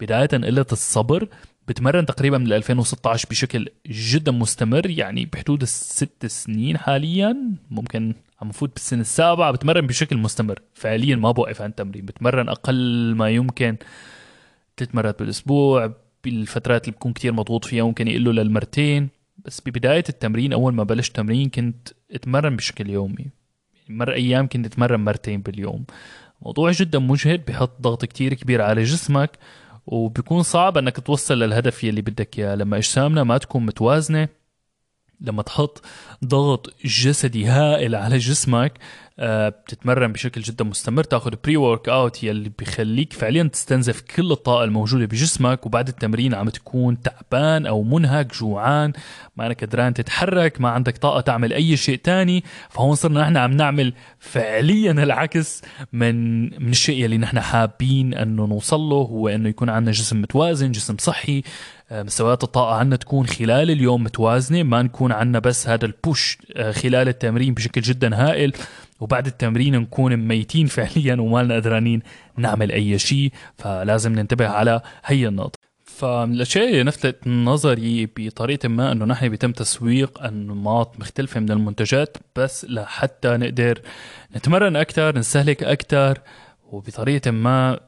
بداية 0.00 0.26
قلة 0.26 0.66
الصبر. 0.72 1.28
بتمرن 1.70 2.06
تقريبا 2.06 2.38
من 2.38 2.52
2016 2.52 3.28
بشكل 3.30 3.68
جدا 3.86 4.32
مستمر 4.32 4.90
يعني 4.90 5.24
بحدود 5.26 5.62
الست 5.62 6.26
سنين 6.26 6.78
حاليا. 6.78 7.36
ممكن 7.70 8.14
عم 8.42 8.48
نفوت 8.48 8.72
بالسنه 8.74 9.00
السابعه 9.00 9.52
بتمرن 9.52 9.86
بشكل 9.86 10.16
مستمر. 10.16 10.58
فعليا 10.74 11.16
ما 11.16 11.30
بوقف 11.30 11.62
عن 11.62 11.70
التمرين 11.70 12.06
بتمرن 12.06 12.48
أقل 12.48 13.14
ما 13.14 13.30
يمكن 13.30 13.76
ثلاث 14.76 14.94
مرات 14.94 15.18
بالأسبوع. 15.18 15.94
بالفترات 16.24 16.84
اللي 16.84 16.96
بكون 16.96 17.12
كتير 17.12 17.32
مضغوط 17.32 17.64
فيها 17.64 17.84
ممكن 17.84 18.08
يقلوا 18.08 18.32
للمرتين. 18.32 19.08
بس 19.44 19.60
ببداية 19.66 20.04
التمرين 20.08 20.52
أول 20.52 20.74
ما 20.74 20.82
بلشت 20.82 21.16
تمرين 21.16 21.48
كنت 21.48 21.88
أتمرن 22.12 22.56
بشكل 22.56 22.90
يومي. 22.90 23.26
مر 23.88 24.12
أيام 24.12 24.46
كنت 24.46 24.66
أتمرن 24.66 25.00
مرتين 25.00 25.40
باليوم. 25.40 25.84
موضوع 26.42 26.70
جدا 26.70 26.98
مجهد 26.98 27.44
بحط 27.44 27.80
ضغط 27.80 28.04
كتير 28.04 28.34
كبير 28.34 28.62
على 28.62 28.82
جسمك. 28.82 29.30
وبيكون 29.90 30.42
صعب 30.42 30.78
إنك 30.78 31.00
توصل 31.00 31.38
للهدف 31.38 31.84
يلي 31.84 32.02
بدك 32.02 32.38
إياه. 32.38 32.54
لما 32.54 32.76
أجسامنا 32.76 33.24
ما 33.24 33.38
تكون 33.38 33.66
متوازنة 33.66 34.28
لما 35.20 35.42
تحط 35.42 35.82
ضغط 36.24 36.74
جسدي 36.84 37.46
هائل 37.46 37.94
على 37.94 38.18
جسمك 38.18 38.72
بتتمرن 39.22 40.12
بشكل 40.12 40.40
جدا 40.40 40.64
مستمر 40.64 41.04
تاخذ 41.04 41.34
pre-workout 41.44 42.24
يلي 42.24 42.52
بيخليك 42.58 43.12
فعليا 43.12 43.42
تستنزف 43.42 44.00
كل 44.00 44.32
الطاقة 44.32 44.64
الموجودة 44.64 45.06
بجسمك 45.06 45.66
وبعد 45.66 45.88
التمرين 45.88 46.34
عم 46.34 46.48
تكون 46.48 47.02
تعبان 47.02 47.66
أو 47.66 47.82
منهك 47.82 48.34
جوعان 48.34 48.92
ما 49.36 49.46
انك 49.46 49.64
قدران 49.64 49.94
تتحرك 49.94 50.60
ما 50.60 50.68
عندك 50.68 50.98
طاقة 50.98 51.20
تعمل 51.20 51.52
أي 51.52 51.76
شيء 51.76 51.96
تاني. 51.96 52.44
فهون 52.70 52.94
صرنا 52.94 53.20
نحن 53.20 53.36
عم 53.36 53.50
نعمل 53.50 53.92
فعليا 54.18 54.92
العكس 54.92 55.62
من 55.92 56.42
من 56.42 56.70
الشيء 56.70 57.04
يلي 57.04 57.18
نحن 57.18 57.40
حابين 57.40 58.14
إنه 58.14 58.46
نوصل 58.46 58.80
له 58.80 58.96
هو 58.96 59.28
إنه 59.28 59.48
يكون 59.48 59.68
عندنا 59.68 59.92
جسم 59.92 60.20
متوازن 60.20 60.72
جسم 60.72 60.96
صحي. 60.98 61.42
آه، 61.90 62.02
مستويات 62.02 62.44
الطاقة 62.44 62.74
عندنا 62.74 62.96
تكون 62.96 63.26
خلال 63.26 63.70
اليوم 63.70 64.04
متوازنة 64.04 64.62
ما 64.62 64.82
نكون 64.82 65.12
عندنا 65.12 65.38
بس 65.38 65.68
هذا 65.68 65.86
البوش 65.86 66.38
آه، 66.56 66.72
خلال 66.72 67.08
التمرين 67.08 67.54
بشكل 67.54 67.80
جدا 67.80 68.14
هائل. 68.14 68.52
وبعد 69.00 69.26
التمرين 69.26 69.76
نكون 69.76 70.16
ميتين 70.16 70.66
فعليا 70.66 71.14
وما 71.20 71.42
لنا 71.42 71.54
قدرانين 71.54 72.02
نعمل 72.36 72.72
أي 72.72 72.98
شيء 72.98 73.32
فلازم 73.58 74.12
ننتبه 74.12 74.48
على 74.48 74.80
هي 75.04 75.28
النقطة. 75.28 75.58
فمن 75.84 76.34
الاشياء 76.34 76.68
اللي 76.68 76.82
نفتت 76.82 77.26
نظري 77.26 78.08
بطريقة 78.16 78.68
ما 78.68 78.92
إنه 78.92 79.04
نحن 79.04 79.28
بيتم 79.28 79.52
تسويق 79.52 80.22
أنماط 80.22 81.00
مختلفة 81.00 81.40
من 81.40 81.50
المنتجات 81.50 82.16
بس 82.36 82.64
لحتى 82.64 83.36
نقدر 83.36 83.80
نتمرن 84.36 84.76
أكثر 84.76 85.18
نستهلك 85.18 85.62
أكثر 85.62 86.18
وبطريقة 86.72 87.30
ما 87.30 87.80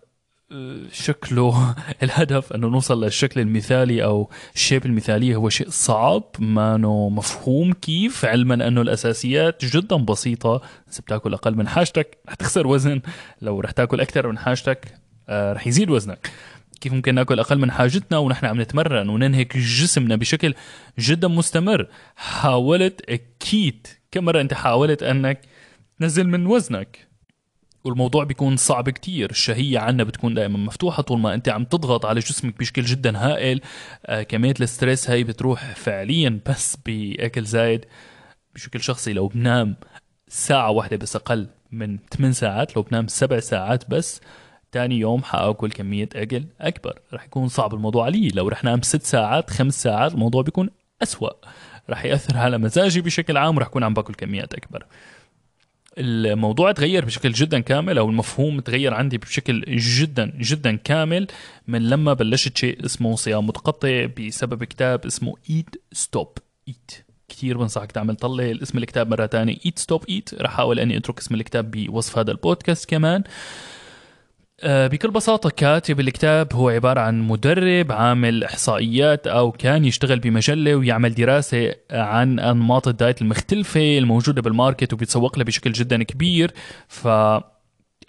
شكله 0.93 1.75
الهدف 2.03 2.53
أنه 2.53 2.69
نوصل 2.69 3.05
للشكل 3.05 3.41
المثالي 3.41 4.05
أو 4.05 4.31
الشيب 4.55 4.87
المثالية 4.87 5.37
هو 5.37 5.49
شيء 5.49 5.71
صعب 5.71 6.25
ما 6.39 6.77
مفهوم 7.09 7.73
كيف 7.73 8.25
علما 8.25 8.69
أنه 8.69 8.81
الأساسيات 8.81 9.65
جدا 9.65 9.97
بسيطة. 9.97 10.63
إذا 10.93 11.01
بتاكل 11.01 11.35
أقل 11.35 11.57
من 11.57 11.69
حاجتك 11.69 12.19
رح 12.29 12.35
تخسر 12.35 12.67
وزن 12.67 13.01
لو 13.43 13.61
رح 13.61 13.71
تاكل 13.71 14.01
أكثر 14.01 14.29
من 14.29 14.39
حاجتك 14.39 14.95
آه، 15.29 15.53
رح 15.53 15.67
يزيد 15.67 15.91
وزنك. 15.91 16.31
كيف 16.81 16.93
ممكن 16.93 17.15
ناكل 17.15 17.39
أقل 17.39 17.59
من 17.59 17.71
حاجتنا 17.71 18.19
ونحن 18.19 18.47
عم 18.47 18.61
نتمرن 18.61 19.09
وننهك 19.09 19.57
جسمنا 19.57 20.17
بشكل 20.17 20.55
جدا 20.99 21.29
مستمر؟ 21.29 21.89
حاولت 22.17 23.11
أكيد 23.11 23.87
كم 24.11 24.25
مرة 24.25 24.41
أنت 24.41 24.55
حاولت 24.55 25.03
أنك 25.03 25.41
تنزل 25.99 26.29
من 26.29 26.47
وزنك؟ 26.47 27.12
والموضوع 27.85 28.25
بيكون 28.25 28.57
صعب 28.57 28.91
كتير. 28.91 29.31
الشهية 29.31 29.79
عنا 29.79 30.05
بتكون 30.05 30.35
دائما 30.35 30.59
مفتوحة 30.59 31.03
طول 31.03 31.19
ما 31.19 31.35
أنت 31.35 31.49
عم 31.49 31.65
تضغط 31.65 32.07
على 32.07 32.21
جسمك 32.21 32.59
بشكل 32.59 32.83
جدا 32.83 33.19
هائل. 33.19 33.61
آه 34.07 34.23
كمية 34.23 34.55
الستريس 34.61 35.11
هاي 35.11 35.25
بتروح 35.25 35.75
فعليا 35.75 36.41
بس 36.47 36.77
بأكل 36.87 37.45
زايد 37.45 37.85
بشكل 38.55 38.81
شخصي. 38.81 39.13
لو 39.13 39.29
بنام 39.29 39.77
ساعة 40.29 40.71
واحدة 40.71 40.97
بس 40.97 41.17
أقل 41.17 41.47
من 41.73 41.99
8 41.99 42.33
ساعات 42.33 42.77
لو 42.77 42.83
بنام 42.83 43.09
7 43.09 43.41
ساعات 43.41 43.91
بس 43.91 44.21
تاني 44.73 44.99
يوم 44.99 45.23
حأكل 45.23 45.71
كمية 45.71 46.09
أكل 46.17 46.45
أكبر. 46.61 46.99
رح 47.15 47.25
يكون 47.25 47.49
صعب 47.49 47.75
الموضوع 47.75 48.05
علي. 48.05 48.29
لو 48.29 48.49
رح 48.49 48.65
نام 48.65 48.83
6 48.83 49.05
ساعات 49.05 49.51
5 49.51 49.83
ساعات 49.83 50.13
الموضوع 50.15 50.43
بيكون 50.43 50.71
أسوأ. 51.03 51.31
رح 51.91 52.05
يأثر 52.05 52.37
على 52.39 52.59
مزاجي 52.59 53.01
بشكل 53.01 53.37
عام 53.37 53.57
ورح 53.57 53.67
أكون 53.67 53.85
عم 53.85 53.95
باكل 53.95 54.15
كميات 54.15 54.55
أكبر. 54.55 54.87
الموضوع 55.99 56.73
تغير 56.73 57.05
بشكل 57.05 57.33
جدا 57.33 57.61
كامل 57.61 57.99
أو 57.99 58.09
المفهوم 58.09 58.61
تغير 58.61 58.95
عندي 58.95 59.19
بشكل 59.19 59.65
جدا 59.69 60.33
جدا 60.39 60.77
كامل 60.77 61.27
من 61.67 61.89
لما 61.89 62.13
بلشت 62.13 62.57
شيء 62.57 62.85
اسمه 62.85 63.17
صيام 63.17 63.47
متقطع 63.47 64.07
بسبب 64.19 64.65
كتاب 64.65 65.07
اسمه 65.07 65.35
Eat 65.51 65.77
Stop 65.93 66.39
Eat 66.69 66.91
كثير 67.29 67.59
بنصحك 67.59 67.93
تعمل 67.93 68.17
طلع 68.17 68.53
اسم 68.63 68.79
الكتاب 68.79 69.09
مرة 69.11 69.27
ثانية 69.27 69.57
Eat 69.67 69.79
Stop 69.79 70.05
Eat 70.09 70.35
رح 70.35 70.51
أحاول 70.53 70.79
أني 70.79 70.97
أترك 70.97 71.19
اسم 71.19 71.35
الكتاب 71.35 71.71
بوصف 71.71 72.19
هذا 72.19 72.31
البودكاست 72.31 72.89
كمان. 72.91 73.21
آه، 73.21 73.29
بكل 74.65 75.11
بساطة 75.11 75.51
كاتب 75.51 76.01
الكتاب 76.01 76.55
هو 76.55 76.69
عبارة 76.69 77.01
عن 77.01 77.21
مدرب 77.21 77.93
عامل 77.93 78.45
إحصائيات 78.45 79.27
أو 79.27 79.53
كان 79.53 79.85
يشتغل 79.85 80.19
بمجلة 80.19 80.75
ويعمل 80.75 81.15
دراسة 81.15 81.75
عن 81.91 82.39
أنماط 82.39 82.89
ال 82.89 82.96
diet 82.96 83.23
المختلفة 83.23 83.99
الموجودة 83.99 84.43
بال 84.43 84.55
market 84.55 84.93
وبيتسوق 84.93 85.39
لها 85.39 85.45
بشكل 85.45 85.73
جدا 85.73 86.03
كبير. 86.03 86.53
ف 86.89 87.09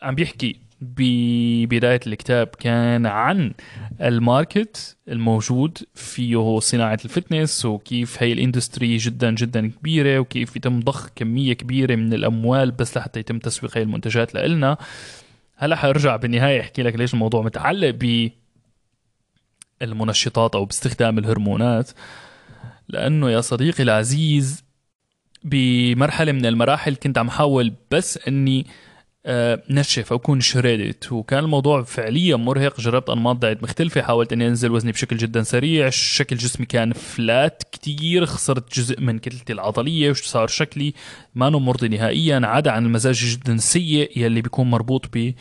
عم 0.01 0.15
بيحكي 0.15 0.60
ببداية 0.81 2.00
الكتاب 2.07 2.48
كان 2.48 3.05
عن 3.05 3.53
ال 4.01 4.15
market 4.15 4.98
الموجود 5.07 5.77
فيه 5.93 6.60
صناعة 6.60 7.00
ال 7.05 7.13
fitness 7.13 7.65
وكيف 7.65 8.24
هي 8.24 8.33
ال 8.33 8.41
industry 8.41 8.98
جدا 8.98 9.31
جدا 9.31 9.67
كبيرة 9.69 10.19
وكيف 10.19 10.55
يتم 10.55 10.79
ضخ 10.79 11.10
كمية 11.15 11.53
كبيرة 11.53 11.95
من 11.95 12.13
الأموال 12.13 12.72
بس 12.72 12.98
لحتى 12.98 13.19
يتم 13.19 13.39
تسويق 13.39 13.77
هي 13.77 13.81
المنتجات 13.81 14.36
لإلنا. 14.36 14.77
هلا 15.55 15.75
حارجع 15.75 16.15
بالنهاية 16.15 16.62
احكي 16.62 16.83
لك 16.83 16.95
ليش 16.95 17.13
الموضوع 17.13 17.41
متعلق 17.41 17.89
ب 17.89 18.29
المنشطات 19.81 20.55
أو 20.55 20.65
باستخدام 20.65 21.17
الهرمونات. 21.17 21.91
لأنه 22.88 23.31
يا 23.31 23.41
صديقي 23.41 23.83
العزيز 23.83 24.63
بمرحلة 25.43 26.31
من 26.31 26.45
المراحل 26.45 26.95
كنت 26.95 27.17
عم 27.17 27.29
حاول 27.29 27.74
بس 27.91 28.19
إني 28.27 28.65
آه، 29.25 29.63
نشف 29.69 30.12
أو 30.12 30.17
أكون 30.17 30.41
شريدت 30.41 31.12
وكان 31.12 31.43
الموضوع 31.43 31.83
فعليا 31.83 32.36
مرهق 32.36 32.81
جربت 32.81 33.10
أنماط 33.10 33.36
دايت 33.36 33.63
مختلفة 33.63 34.01
حاولت 34.01 34.33
إني 34.33 34.48
أنزل 34.48 34.72
وزني 34.72 34.91
بشكل 34.91 35.17
جدا 35.17 35.43
سريع 35.43 35.89
شكل 35.89 36.36
جسمي 36.36 36.65
كان 36.65 36.93
فلات 36.93 37.63
كتير 37.83 38.25
خسرت 38.25 38.79
جزء 38.79 39.01
من 39.01 39.19
كتلتي 39.19 39.53
العضلية 39.53 40.09
وصار 40.09 40.47
شكلي. 40.47 40.93
ما 41.35 41.49
مرضي 41.49 41.87
نهائيا 41.87 42.41
عدا 42.43 42.71
عن 42.71 42.85
المزاج 42.85 43.15
جدا 43.15 43.57
سيء 43.57 44.11
يلي 44.15 44.41
بيكون 44.41 44.69
مربوط 44.69 45.05
ب 45.13 45.33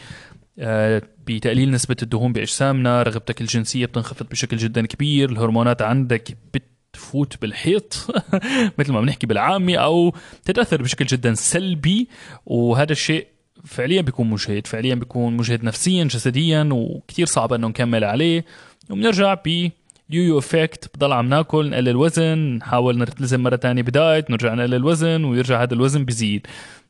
آه، 0.58 1.02
بتقليل 1.26 1.70
نسبة 1.70 1.96
الدهون 2.02 2.32
بأجسامنا. 2.32 3.02
رغبتك 3.02 3.40
الجنسية 3.40 3.87
بتنخفض 3.87 4.26
بشكل 4.28 4.56
جدا 4.56 4.87
كبير. 4.87 5.30
الهرمونات 5.30 5.82
عندك 5.82 6.37
بت 6.54 6.62
تفوت 6.92 7.40
بالحيط. 7.42 8.06
مثل 8.78 8.92
ما 8.92 9.00
بنحكي 9.00 9.26
بالعامي 9.26 9.78
أو 9.78 10.14
تتأثر 10.44 10.82
بشكل 10.82 11.04
جدا 11.04 11.34
سلبي. 11.34 12.08
وهذا 12.46 12.92
الشيء 12.92 13.26
فعليا 13.64 14.02
بيكون 14.02 14.30
مجهد. 14.30 14.66
فعليا 14.66 14.94
بيكون 14.94 15.37
مجهد 15.37 15.64
نفسيا 15.64 16.04
جسديا 16.04 16.68
وكتير 16.72 17.26
صعب 17.26 17.52
إنه 17.52 17.68
نكمل 17.68 18.04
عليه. 18.04 18.44
وبنرجع 18.90 19.34
ب 19.34 19.70
yo-yo 20.12 20.38
effect 20.38 20.97
بضل 20.97 21.12
عم 21.12 21.28
ناكل 21.28 21.71
نقلل 21.71 21.97
وزن 21.97 22.38
نحاول 22.38 22.99
نلتزم 22.99 23.42
مرة 23.42 23.57
ثانية 23.57 23.83
ب 23.83 23.92
diet 23.92 24.31
نرجع 24.31 24.54
نقلل 24.54 24.85
وزن 24.85 25.25
ويرجع 25.25 25.62
هذا 25.62 25.75
الوزن 25.75 26.00
اللي 26.00 26.42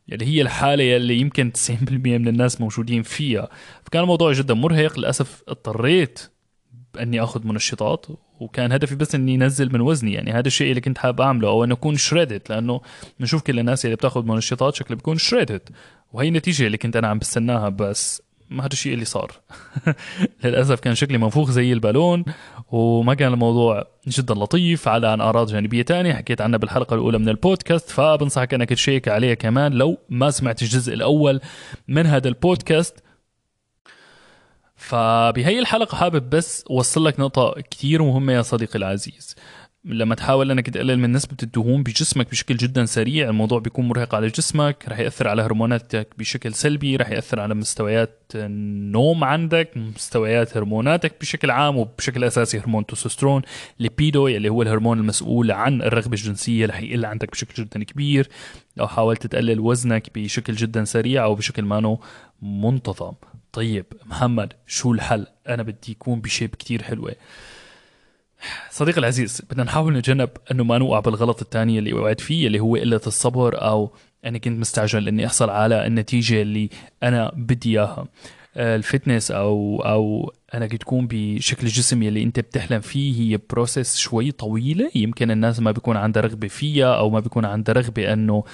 يعني 0.09 0.25
هي 0.25 0.43
الحالة 0.43 0.85
يلي 0.85 1.19
يمكن 1.19 1.53
90% 1.69 1.71
من 1.93 2.29
الناس 2.29 2.61
موجودين 2.61 3.03
فيها. 3.03 3.49
فكان 3.85 4.03
الموضوع 4.03 4.33
جدا 4.33 4.55
مرهق 4.55 4.99
للأسف 4.99 5.43
اضطريت 5.49 6.31
إني 7.01 7.23
آخذ 7.23 7.47
منشطات 7.47 8.07
وكان 8.41 8.73
هدفي 8.73 8.95
بس 8.95 9.15
إني 9.15 9.35
انزل 9.35 9.73
من 9.73 9.81
وزني. 9.81 10.13
يعني 10.13 10.33
هذا 10.33 10.47
الشيء 10.47 10.71
اللي 10.71 10.81
كنت 10.81 10.99
حابب 10.99 11.21
أعمله 11.21 11.49
أو 11.49 11.65
إنه 11.65 11.75
أكون 11.75 11.97
shredded 11.97 12.51
لأنه 12.51 12.81
بنشوف 13.21 13.43
كل 13.43 13.59
الناس 13.59 13.85
اللي 13.85 13.97
بتاخذ 13.97 14.25
منشطات 14.25 14.75
شكله 14.75 14.97
بيكون 14.97 15.19
شريدت 15.19 15.69
وهي 16.13 16.29
النتيجة 16.29 16.67
اللي 16.67 16.79
كنت 16.79 16.97
أنا 16.97 17.09
عم 17.09 17.19
بستناها 17.19 17.69
بس 17.69 18.23
ما 18.53 18.63
هذا 18.63 18.73
الشيء 18.73 18.95
اللي 18.95 19.05
صار. 19.05 19.33
للأسف 20.45 20.81
كان 20.81 20.95
شكلي 20.95 21.19
منفوخ 21.19 21.51
زي 21.51 21.73
البالون 21.73 22.25
وما 22.71 23.15
كان 23.15 23.33
الموضوع 23.33 23.85
جدا 24.09 24.35
لطيف. 24.35 24.89
على 24.89 25.09
عن 25.09 25.21
أعراض 25.21 25.53
جانبية 25.53 25.83
تانية 25.83 26.15
حكيت 26.15 26.41
عنها 26.41 26.59
بالحلقة 26.59 26.95
الأولى 26.95 27.19
من 27.19 27.29
البودكاست 27.29 27.91
فبنصحك 27.91 28.55
أنك 28.55 28.69
تشيك 28.69 29.09
عليها 29.09 29.35
كمان 29.35 29.73
لو 29.73 29.99
ما 30.09 30.31
سمعت 30.31 30.63
الجزء 30.63 30.95
الأول 30.95 31.41
من 31.89 32.07
هذا 32.07 32.29
البودكاست. 32.29 33.03
فبهي 34.77 35.59
الحلقة 35.59 35.97
حابب 35.97 36.31
بس 36.31 36.65
أوصل 36.71 37.05
لك 37.05 37.21
نقطة 37.21 37.61
كتير 37.71 38.03
مهمة 38.03 38.33
يا 38.33 38.43
صديقي 38.43 38.79
العزيز. 38.79 39.37
لما 39.85 40.15
تحاول 40.15 40.51
انك 40.51 40.71
تقلل 40.71 40.99
من 40.99 41.13
نسبة 41.13 41.37
الدهون 41.43 41.83
بجسمك 41.83 42.31
بشكل 42.31 42.57
جدا 42.57 42.85
سريع 42.85 43.29
الموضوع 43.29 43.59
بيكون 43.59 43.89
مرهق 43.89 44.15
على 44.15 44.29
جسمك 44.29 44.85
رح 44.89 44.99
يأثر 44.99 45.29
على 45.29 45.43
هرموناتك 45.43 46.09
بشكل 46.19 46.55
سلبي 46.55 46.97
رح 46.97 47.11
يأثر 47.11 47.41
على 47.41 47.55
مستويات 47.55 48.23
النوم 48.35 49.25
عندك 49.25 49.77
مستويات 49.77 50.57
هرموناتك 50.57 51.15
بشكل 51.21 51.51
عام 51.51 51.77
وبشكل 51.77 52.25
أساسي 52.25 52.59
هرمون 52.59 52.87
تستوستيرون 52.87 53.43
ليبيدو 53.81 54.29
اللي 54.29 54.49
هو 54.49 54.63
الهرمون 54.63 54.99
المسؤول 54.99 55.51
عن 55.51 55.83
الرغبة 55.83 56.15
الجنسية 56.15 56.67
رح 56.67 56.81
يقل 56.81 57.05
عندك 57.05 57.31
بشكل 57.31 57.65
جدا 57.65 57.85
كبير. 57.85 58.29
لو 58.77 58.89
حاولت 58.89 59.27
تقلل 59.27 59.61
وزنك 59.61 60.11
بشكل 60.15 60.55
جدا 60.55 60.85
سريع 60.85 61.25
أو 61.25 61.35
بشكل 61.35 61.63
مانو 61.63 62.01
منتظم. 62.43 63.13
طيب 63.53 63.87
محمد 64.07 64.53
شو 64.67 64.93
الحل؟ 64.93 65.27
أنا 65.49 65.63
بدي 65.63 65.91
يكون 65.93 66.21
بشيب 66.21 66.51
كتير 66.51 66.83
حلوة. 66.83 67.15
صديقي 68.71 68.99
العزيز 68.99 69.43
بدنا 69.51 69.65
نحاول 69.65 69.97
نتجنب 69.97 70.31
إنه 70.51 70.65
ما 70.65 70.79
نوقع 70.79 71.01
بالغلط 71.01 71.41
الثاني 71.43 71.79
اللي 71.79 71.93
وقعت 71.93 72.21
فيه 72.21 72.47
اللي 72.47 72.61
هو 72.61 72.77
قلة 72.77 73.01
الصبر 73.07 73.63
أو 73.63 73.93
أنا 74.25 74.39
كنت 74.39 74.59
مستعجل 74.61 75.09
إني 75.09 75.27
أحصل 75.27 75.51
على 75.51 75.87
النتيجة 75.87 76.43
اللي 76.43 76.71
أنا 77.03 77.33
بدي 77.37 77.71
إياها. 77.71 78.07
آه، 78.57 78.77
ال 78.77 78.83
fitness 78.84 79.31
أو 79.31 79.81
أو 79.81 80.33
انك 80.55 80.77
تكون 80.77 81.07
بشكل 81.11 81.67
الجسم 81.67 82.03
يلي 82.03 82.23
أنت 82.23 82.41
بتحلم 82.41 82.81
فيه 82.81 83.21
هي 83.21 83.39
process 83.51 83.97
شوي 83.97 84.31
طويلة. 84.33 84.91
يمكن 84.95 85.31
الناس 85.31 85.61
ما 85.61 85.71
بيكون 85.71 85.97
عندها 85.97 86.23
رغبة 86.23 86.49
فيها 86.49 86.95
أو 86.97 87.11
ما 87.11 87.21
بيكون 87.21 87.45
عندها 87.45 87.75
رغبة 87.75 88.13
إنه 88.13 88.45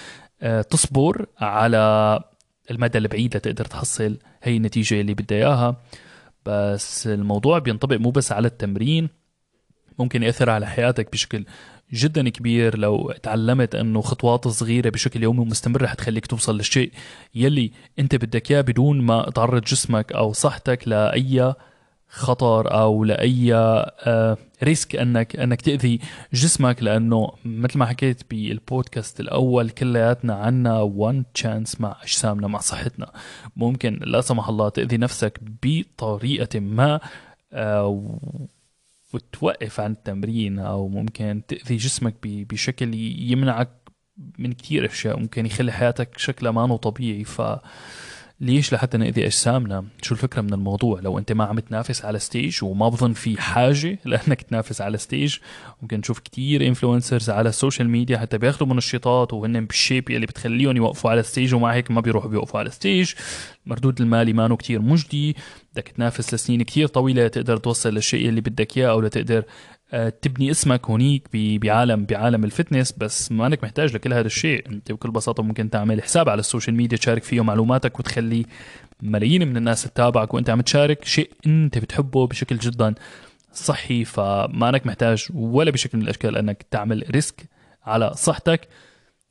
آه، 0.43 0.63
تصبر 0.63 1.27
على 1.39 2.21
المدى 2.71 2.99
البعيد 2.99 3.37
لتقدر 3.37 3.65
تحصل 3.65 4.19
هي 4.43 4.57
النتيجة 4.57 5.01
اللي 5.01 5.15
بدها 5.15 5.39
إياها. 5.39 5.77
بس 6.47 7.07
الموضوع 7.07 7.59
بينطبق 7.59 7.97
مو 7.97 8.11
بس 8.11 8.33
على 8.33 8.49
التمرين 8.49 9.09
ممكن 9.99 10.23
يأثر 10.23 10.51
على 10.51 10.67
حياتك 10.67 11.13
بشكل 11.13 11.45
جدا 11.93 12.29
كبير. 12.29 12.79
لو 12.79 13.13
تعلمت 13.23 13.75
أنه 13.75 14.01
خطوات 14.01 14.49
صغيرة 14.49 14.91
بشكل 14.91 15.23
يومي 15.23 15.41
ومستمر 15.41 15.87
حتخليك 15.87 16.27
توصل 16.27 16.57
للشيء 16.57 16.93
يلي 17.35 17.73
أنت 17.99 18.15
بدك 18.15 18.51
إياه 18.51 18.61
بدون 18.61 19.01
ما 19.01 19.31
تعرض 19.31 19.63
جسمك 19.63 20.13
أو 20.13 20.33
صحتك 20.33 20.89
لأي 20.89 21.55
خطر 22.09 22.81
أو 22.81 23.05
لأي 23.05 23.55
آه، 23.55 24.37
risk 24.63 24.97
أنك 24.97 25.37
أنك 25.37 25.61
تأذي 25.61 26.01
جسمك. 26.33 26.83
لأنه 26.83 27.33
مثل 27.45 27.79
ما 27.79 27.87
حكيت 27.87 28.23
بالبودكاست 28.31 29.21
الأول 29.21 29.71
كلياتنا 29.71 30.35
عنا 30.35 30.81
one 30.81 31.25
chance 31.35 31.81
مع 31.81 31.97
أجسامنا 32.03 32.47
مع 32.47 32.59
صحتنا. 32.59 33.13
ممكن 33.57 34.01
لا 34.03 34.21
سمح 34.21 34.49
الله 34.49 34.69
تأذي 34.69 34.97
نفسك 34.97 35.41
بطريقة 35.63 36.61
ما 36.61 37.01
وتوقف 39.15 39.81
عن 39.81 39.93
التمرين 39.93 40.59
أو 40.59 40.89
ممكن 40.89 41.43
تأذي 41.49 41.77
جسمك 41.77 42.15
بشكل 42.23 42.95
يمنعك 42.95 43.71
من 44.39 44.53
كتير 44.53 44.87
أشياء 44.87 45.19
ممكن 45.19 45.47
يخلي 45.47 45.73
حياتك 45.73 46.19
شكلها 46.19 46.53
ما 46.53 46.77
طبيعي. 46.77 47.25
ف 47.25 47.43
ليش 48.41 48.73
لحتى 48.73 48.99
نأذي 48.99 49.27
أجسامنا؟ 49.27 49.85
شو 50.03 50.15
الفكرة 50.15 50.41
من 50.41 50.53
الموضوع؟ 50.53 51.01
لو 51.01 51.19
أنت 51.19 51.33
ما 51.33 51.45
عم 51.45 51.59
تنافس 51.59 52.05
على 52.05 52.19
stage 52.19 52.65
وما 52.65 52.89
بظن 52.89 53.13
في 53.13 53.41
حاجة 53.41 53.99
لأنك 54.05 54.43
تنافس 54.43 54.81
على 54.81 54.99
stage 54.99 55.37
ممكن 55.83 55.99
نشوف 55.99 56.19
كتير 56.19 56.67
influencers 56.67 57.31
على 57.31 57.49
ال 57.49 57.54
social 57.54 57.89
media 57.89 58.19
حتى 58.19 58.39
بياخذوا 58.39 58.69
منشطات 58.69 59.33
وهن 59.33 59.67
بال 59.67 59.79
shape 59.79 60.11
اللي 60.11 60.27
بتخليهم 60.27 60.77
يوقفوا 60.77 61.11
على 61.11 61.23
stage 61.23 61.55
ومع 61.55 61.75
هيك 61.75 61.91
ما 61.91 62.01
بيروحوا 62.01 62.31
بيوقفوا 62.31 62.61
على 62.61 62.71
stage 62.71 63.13
المردود 63.67 64.01
المالي 64.01 64.33
مانو 64.33 64.57
كتير 64.57 64.83
مجدي 64.83 65.37
بدك 65.73 65.89
تنافس 65.89 66.35
لسنين 66.35 66.63
كتير 66.63 66.87
طويلة 66.87 67.29
تقدر 67.29 67.57
توصل 67.57 67.95
للشيء 67.95 68.29
اللي 68.29 68.41
بدك 68.41 68.79
إياه 68.79 68.91
أو 68.91 69.01
لتقدر 69.01 69.45
تبني 70.23 70.51
اسمك 70.51 70.87
هونيك 70.87 71.29
بعالم 71.35 72.05
بعالم 72.05 72.45
ال 72.45 72.51
fitness 72.51 72.93
بس 72.93 73.33
ما 73.33 73.47
انك 73.47 73.65
محتاج 73.65 73.95
لكل 73.95 74.13
هذا 74.13 74.27
الشيء. 74.27 74.69
انت 74.69 74.93
بكل 74.93 75.11
بساطة 75.11 75.43
ممكن 75.43 75.71
تعمل 75.71 76.03
حساب 76.03 76.29
على 76.29 76.41
ال 76.41 76.46
social 76.46 76.77
media 76.77 76.99
تشارك 76.99 77.23
فيه 77.23 77.45
معلوماتك 77.45 77.99
وتخلي 77.99 78.47
ملايين 79.03 79.49
من 79.49 79.57
الناس 79.57 79.83
تتابعك 79.83 80.35
وانت 80.35 80.51
عم 80.51 80.61
تشارك 80.61 81.05
شيء 81.05 81.31
انت 81.47 81.79
بتحبه 81.79 82.27
بشكل 82.27 82.59
جدا 82.59 82.95
صحي. 83.53 84.05
فما 84.05 84.69
انك 84.69 84.87
محتاج 84.87 85.29
ولا 85.35 85.71
بشكل 85.71 85.99
من 85.99 86.05
الأشكال 86.05 86.37
انك 86.37 86.67
تعمل 86.71 87.05
risk 87.11 87.43
على 87.87 88.13
صحتك. 88.15 88.69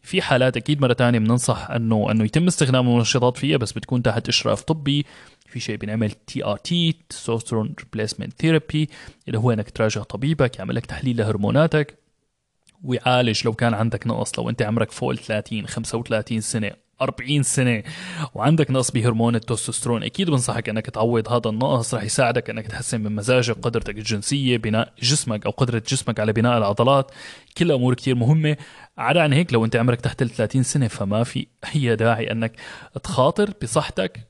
في 0.08 0.22
حالات 0.22 0.58
أكيد 0.58 0.82
مرة 0.82 0.94
ثانية 0.94 1.20
بننصح 1.20 1.72
انه 1.72 2.12
إنه 2.12 2.24
يتم 2.24 2.48
استخدام 2.48 2.88
المنشطات 2.88 3.38
فيها 3.38 3.58
بس 3.58 3.72
بتكون 3.72 4.04
تحت 4.04 4.28
إشراف 4.28 4.62
طبي. 4.62 5.06
في 5.48 5.60
شيء 5.60 5.78
بنعمل 5.78 6.12
TRT 6.12 6.96
testosterone 7.10 7.75
replacement 7.79 8.34
therapy 8.41 8.89
اللي 9.28 9.40
هو 9.40 9.52
إنك 9.52 9.70
تراجع 9.70 10.04
طبيبك 10.04 10.60
يعمل 10.60 10.76
لك 10.76 10.86
تحليل 10.86 11.18
لهرموناتك 11.18 11.98
ويعالج 12.84 13.42
لو 13.46 13.54
كان 13.54 13.74
عندك 13.74 14.08
نقص 14.08 14.40
لو 14.40 14.50
أنت 14.50 14.62
عمرك 14.62 14.92
فوق 14.92 15.10
ال 15.10 15.18
30 15.18 15.68
35 15.68 16.42
سنة. 16.42 16.72
40 17.01 17.44
سنة. 17.44 17.84
وعندك 18.34 18.72
نقص 18.72 18.92
بهرمون 18.92 19.36
التستوستيرون. 19.36 20.04
أكيد 20.04 20.30
بنصحك 20.30 20.70
إنك 20.70 20.86
تعوض 20.86 21.30
هذا 21.30 21.50
النقص. 21.50 21.94
رح 21.94 22.04
يساعدك 22.04 22.50
إنك 22.50 22.68
تحسن 22.68 23.01
من 23.01 23.16
مزاجك 23.16 23.56
قدرتك 23.62 23.98
الجنسية 23.98 24.58
بناء 24.58 24.94
جسمك 25.01 25.46
أو 25.46 25.51
قدرة 25.51 25.84
جسمك 25.88 26.20
على 26.20 26.34
بناء 26.34 26.58
العضلات. 26.58 27.12
كل 27.58 27.72
أمور 27.72 27.94
كتير 27.94 28.16
مهمة. 28.16 28.58
عدا 28.98 29.22
عن 29.22 29.34
هيك 29.34 29.54
لو 29.54 29.66
أنت 29.66 29.75
عمرك 29.75 30.01
تحت 30.01 30.22
ال 30.22 30.30
30 30.30 30.63
سنة 30.63 30.88
فما 30.88 31.24
في 31.24 31.48
أي 31.75 31.96
داعي 31.96 32.32
إنك 32.32 32.51
تخاطر 33.04 33.54
بصحتك. 33.62 34.27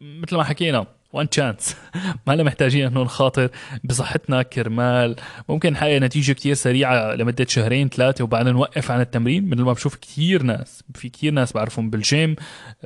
مثل 0.00 0.36
ما 0.36 0.44
حكينا 0.44 0.86
one 1.12 1.28
chance 1.28 1.76
ما 2.26 2.32
لنا 2.32 2.42
محتاجين 2.42 2.86
إنه 2.86 3.02
نخاطر 3.02 3.50
بصحتنا. 3.84 4.42
كرمال. 4.42 5.16
ممكن 5.48 5.72
نحقق 5.72 5.98
نتيجة 5.98 6.32
كتير 6.32 6.54
سريعة 6.54 7.14
لمدة 7.14 7.46
شهرين 7.48 7.88
ثلاثة 7.88 8.24
وبعدين 8.24 8.52
نوقف 8.52 8.90
عن 8.90 9.00
التمرين. 9.00 9.50
مثل 9.50 9.62
ما 9.62 9.72
بشوف 9.72 9.96
كثير 9.96 10.42
ناس 10.42 10.84
في 10.94 11.08
كثير 11.08 11.32
ناس 11.32 11.52
بعرفهم 11.52 11.90
بالجيم 11.90 12.36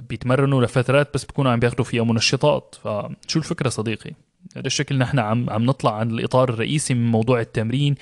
بيتمرنوا 0.08 0.64
لفترات 0.64 1.14
بس 1.14 1.24
بيكونوا 1.24 1.52
عم 1.52 1.60
بياخذوا 1.60 1.84
فيها 1.84 2.04
منشطات. 2.04 2.74
فشو 2.82 3.38
الفكرة 3.38 3.68
صديقي؟ 3.68 4.10
هذا 4.56 4.66
الشكل 4.66 4.98
نحن 4.98 5.18
عم 5.18 5.50
عم 5.50 5.64
نطلع 5.64 5.94
عن 5.94 6.10
الإطار 6.10 6.48
الرئيسي 6.48 6.94
من 6.94 7.10
موضوع 7.10 7.40
التمرين 7.40 7.94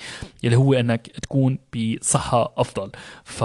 اللي 0.43 0.55
هو 0.55 0.73
إنك 0.73 1.07
تكون 1.07 1.57
بصحة 1.73 2.53
أفضل. 2.57 2.91
ف 3.23 3.43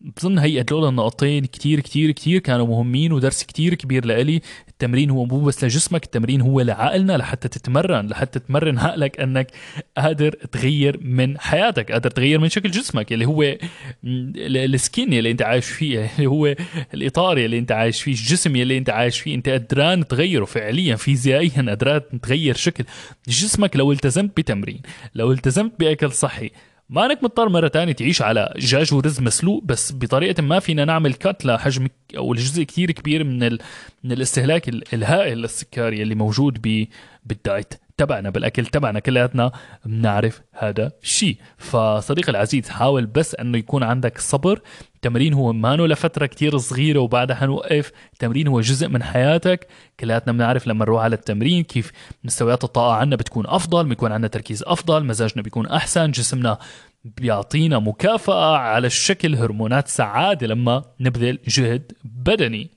بظن 0.00 0.38
هي 0.38 0.60
هدول 0.60 0.88
النقطتين 0.88 1.44
كتير 1.44 1.80
كتير 1.80 2.10
كتير 2.10 2.40
كانوا 2.40 2.66
مهمين 2.66 3.12
ودرس 3.12 3.42
كتير 3.42 3.74
كبير 3.74 4.04
لإلي. 4.04 4.40
التمرين 4.74 5.10
هو 5.10 5.24
مو 5.24 5.40
بس 5.40 5.64
لجسمك 5.64 6.04
التمرين 6.04 6.40
هو 6.40 6.60
لعقلنا 6.60 7.16
لحتى 7.16 7.48
تتمرن 7.48 8.06
لحتى 8.06 8.38
تمرن 8.38 8.78
عقلك 8.78 9.20
إنك 9.20 9.50
قادر 9.98 10.30
تغير 10.30 10.98
من 11.02 11.38
حياتك 11.38 11.92
قادر 11.92 12.10
تغير 12.10 12.38
من 12.38 12.48
شكل 12.48 12.70
جسمك 12.70 13.12
اللي 13.12 13.26
هو 13.26 13.56
السكين 14.04 15.12
اللي 15.12 15.30
أنت 15.30 15.42
عايش 15.42 15.66
فيه 15.66 16.10
اللي 16.16 16.26
هو 16.26 16.54
الإطار 16.94 17.36
اللي 17.38 17.58
أنت 17.58 17.72
عايش 17.72 18.02
فيه 18.02 18.12
الجسم 18.12 18.56
اللي 18.56 18.78
أنت 18.78 18.90
عايش 18.90 19.20
فيه 19.20 19.34
أنت 19.34 19.48
قدران 19.48 20.06
تغيره 20.06 20.44
فعليا 20.44 20.96
فيزيائيا 20.96 21.66
قدران 21.70 22.20
تغير 22.22 22.54
شكل 22.54 22.84
جسمك 23.28 23.76
لو 23.76 23.92
التزمت 23.92 24.36
بتمرين 24.36 24.80
لو 25.14 25.32
التزمت 25.32 25.72
بأكل 25.80 26.12
صحي 26.12 26.50
ما 26.88 27.06
انك 27.06 27.24
مضطر 27.24 27.48
مرة 27.48 27.68
تانية 27.68 27.92
تعيش 27.92 28.22
على 28.22 28.52
دجاج 28.56 28.94
ورز 28.94 29.20
مسلوق 29.20 29.62
بس 29.64 29.92
بطريقة 29.92 30.42
ما 30.42 30.58
فينا 30.60 30.84
نعمل 30.84 31.14
cut 31.14 31.44
لحجم 31.44 31.88
أو 32.16 32.32
الجزء 32.32 32.62
كثير 32.62 32.90
كبير 32.90 33.24
من 33.24 33.42
ال... 33.42 33.58
من 34.04 34.12
الاستهلاك 34.12 34.68
الهائل 34.68 35.38
للسكري 35.38 36.02
اللي 36.02 36.14
موجود 36.14 36.58
ب... 36.62 36.86
بال 37.26 37.40
diet. 37.40 37.74
تبعنا 37.96 38.30
بالأكل 38.30 38.66
تبعنا 38.66 39.00
كلياتنا 39.00 39.52
بنعرف 39.84 40.40
هذا 40.52 40.92
الشيء 41.02 41.36
فصديقي 41.58 42.30
العزيز 42.30 42.68
حاول 42.68 43.06
بس 43.06 43.34
إنه 43.34 43.58
يكون 43.58 43.82
عندك 43.82 44.18
صبر. 44.18 44.60
التمرين 44.94 45.34
هو 45.34 45.52
مانو 45.52 45.86
لفتره 45.86 46.26
كتير 46.26 46.58
صغيرة 46.58 46.98
وبعدها 46.98 47.36
حنوقف. 47.36 47.92
التمرين 48.12 48.48
هو 48.48 48.60
جزء 48.60 48.88
من 48.88 49.02
حياتك. 49.02 49.68
كلياتنا 50.00 50.32
بنعرف 50.32 50.66
لما 50.66 50.84
نروح 50.84 51.02
على 51.02 51.14
التمرين 51.14 51.62
كيف 51.62 51.92
مستويات 52.24 52.64
الطاقة 52.64 52.94
عنا 52.94 53.16
بتكون 53.16 53.46
أفضل 53.46 53.88
بيكون 53.88 54.12
عندنا 54.12 54.28
تركيز 54.28 54.62
أفضل 54.66 55.04
مزاجنا 55.04 55.42
بيكون 55.42 55.66
أحسن 55.66 56.10
جسمنا 56.10 56.58
بيعطينا 57.04 57.78
مكافأة 57.78 58.56
على 58.56 58.86
الشكل 58.86 59.34
هرمونات 59.34 59.88
سعادة 59.88 60.46
لما 60.46 60.84
نبذل 61.00 61.38
جهد 61.48 61.92
بدني. 62.04 62.70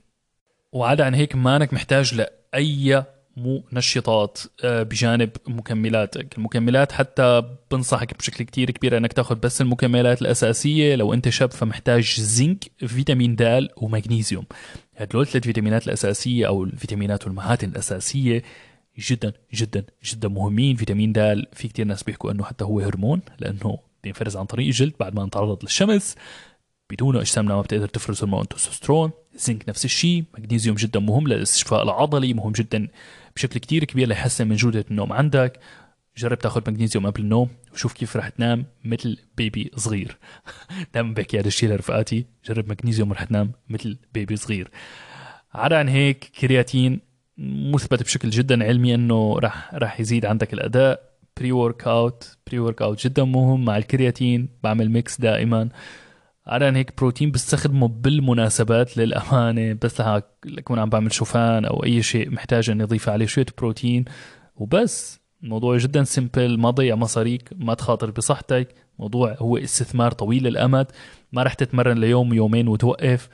وعدا 0.72 1.04
عن 1.04 1.14
هيك 1.14 1.36
مانك 1.36 1.74
محتاج 1.74 2.14
لأي 2.14 3.04
منشطات 3.72 4.38
آه، 4.64 4.82
بجانب 4.82 5.30
مكملاتك. 5.46 6.38
المكملات 6.38 6.92
حتى 6.92 7.42
بنصحك 7.70 8.18
بشكل 8.18 8.44
كتير 8.44 8.70
كبير 8.70 8.96
إنك 8.96 9.12
تاخذ 9.12 9.34
بس 9.34 9.60
المكملات 9.60 10.22
الأساسية 10.22 10.94
لو 10.94 11.14
أنت 11.14 11.28
شاب 11.28 11.50
فمحتاج 11.50 12.20
زنك 12.20 12.64
فيتامين 12.86 13.36
د 13.36 13.68
ومغنيسيوم. 13.76 14.44
هدول 14.96 15.22
الثلاث 15.22 15.44
فيتامينات 15.44 15.86
الأساسية 15.86 16.46
أو 16.46 16.64
الفيتامينات 16.64 17.24
والمعادن 17.26 17.68
الأساسية 17.68 18.42
جدا 18.98 19.32
جدا 19.54 19.84
جدا 20.04 20.28
مهمين. 20.28 20.76
فيتامين 20.76 21.12
د 21.12 21.44
في 21.52 21.68
كتير 21.68 21.86
ناس 21.86 22.02
بيحكوا 22.02 22.30
إنه 22.30 22.44
حتى 22.44 22.64
هو 22.64 22.80
هرمون 22.80 23.20
لأنه 23.38 23.78
بينفرز 24.04 24.36
عن 24.36 24.44
طريق 24.44 24.66
الجلد 24.66 24.92
بعد 25.00 25.14
ما 25.14 25.24
نتعرض 25.24 25.58
للشمس. 25.62 26.16
بدونه 26.90 27.20
أجسامنا 27.20 27.54
ما 27.54 27.62
بتقدر 27.62 27.88
تفرز 27.88 28.22
هرمون 28.22 28.42
التستوستيرون. 28.42 29.10
زنك 29.36 29.68
نفس 29.68 29.84
الشيء. 29.84 30.24
مغنيسيوم 30.38 30.76
جدا 30.76 31.00
مهم 31.00 31.28
للاستشفاء 31.28 31.82
العضلي 31.82 32.34
مهم 32.34 32.52
جدا 32.52 32.88
بشكل 33.38 33.58
كتير 33.60 33.84
كبير 33.84 34.08
ليحسن 34.08 34.48
من 34.48 34.56
جودة 34.56 34.84
النوم. 34.90 35.12
عندك 35.12 35.60
جرب 36.16 36.38
تاخذ 36.38 36.70
مغنيسيوم 36.70 37.06
قبل 37.06 37.20
النوم 37.20 37.48
وشوف 37.72 37.92
كيف 37.92 38.16
رح 38.16 38.28
تنام 38.28 38.66
مثل 38.84 39.18
بيبي 39.36 39.70
صغير. 39.76 40.16
دائما 40.94 41.14
بحكي 41.14 41.40
هذا 41.40 41.48
الشيء 41.48 41.68
لرفقاتي 41.68 42.26
جرب 42.44 42.68
مغنيسيوم 42.68 43.10
ورح 43.10 43.24
تنام 43.24 43.52
مثل 43.68 43.98
baby 44.14 44.36
صغير. 44.36 44.70
عدا 45.54 45.78
عن 45.78 45.88
هيك 45.88 46.24
كرياتين 46.40 47.00
مثبت 47.72 48.02
بشكل 48.02 48.30
جدا 48.30 48.64
علمي 48.64 48.94
إنه 48.94 49.38
رح 49.38 49.74
رح 49.74 50.00
يزيد 50.00 50.26
عندك 50.26 50.52
الأداء. 50.52 51.08
بري 51.36 51.52
ورك 51.52 51.88
اوت 51.88 52.36
بري 52.46 52.58
ورك 52.58 52.82
اوت 52.82 53.06
جدا 53.06 53.24
مهم 53.24 53.64
مع 53.64 53.76
الكرياتين 53.76 54.48
بعمل 54.62 54.90
mix 54.90 55.20
دائما. 55.20 55.68
عادة 56.48 56.76
هيك 56.76 56.98
بروتين 56.98 57.30
بستخدمه 57.30 57.88
بالمناسبات 57.88 58.96
للأمانة 58.96 59.78
بس 59.82 60.02
لكون 60.44 60.78
عم 60.78 60.88
بعمل 60.88 61.12
شوفان 61.12 61.64
أو 61.64 61.84
أي 61.84 62.02
شيء 62.02 62.30
محتاج 62.30 62.70
إني 62.70 62.82
أضيف 62.82 63.08
عليه 63.08 63.26
شوية 63.26 63.46
بروتين. 63.58 64.04
وبس 64.56 65.20
الموضوع 65.42 65.76
جدا 65.76 66.04
simple 66.04 66.58
ما 66.58 66.70
ضيع 66.70 66.94
مصاريك 66.94 67.48
ما 67.56 67.74
تخاطر 67.74 68.10
بصحتك. 68.10 68.74
موضوع 68.98 69.36
هو 69.38 69.56
استثمار 69.58 70.12
طويل 70.12 70.46
الأمد 70.46 70.86
ما 71.32 71.42
رح 71.42 71.54
تتمرن 71.54 71.98
ليوم 71.98 72.34
يومين 72.34 72.68
وتوقف. 72.68 73.28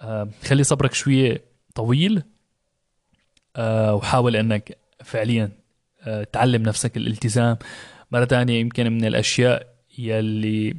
آه 0.00 0.28
خلي 0.44 0.64
صبرك 0.64 0.94
شوية 0.94 1.44
طويل. 1.74 2.22
آه 3.56 3.94
وحاول 3.94 4.36
أنك 4.36 4.78
فعليا 5.04 5.50
آه 6.02 6.24
تعلم 6.24 6.62
نفسك 6.62 6.96
الالتزام. 6.96 7.56
مرة 8.10 8.24
ثانية 8.24 8.60
يمكن 8.60 8.92
من 8.92 9.04
الأشياء 9.04 9.74
يلي 9.98 10.76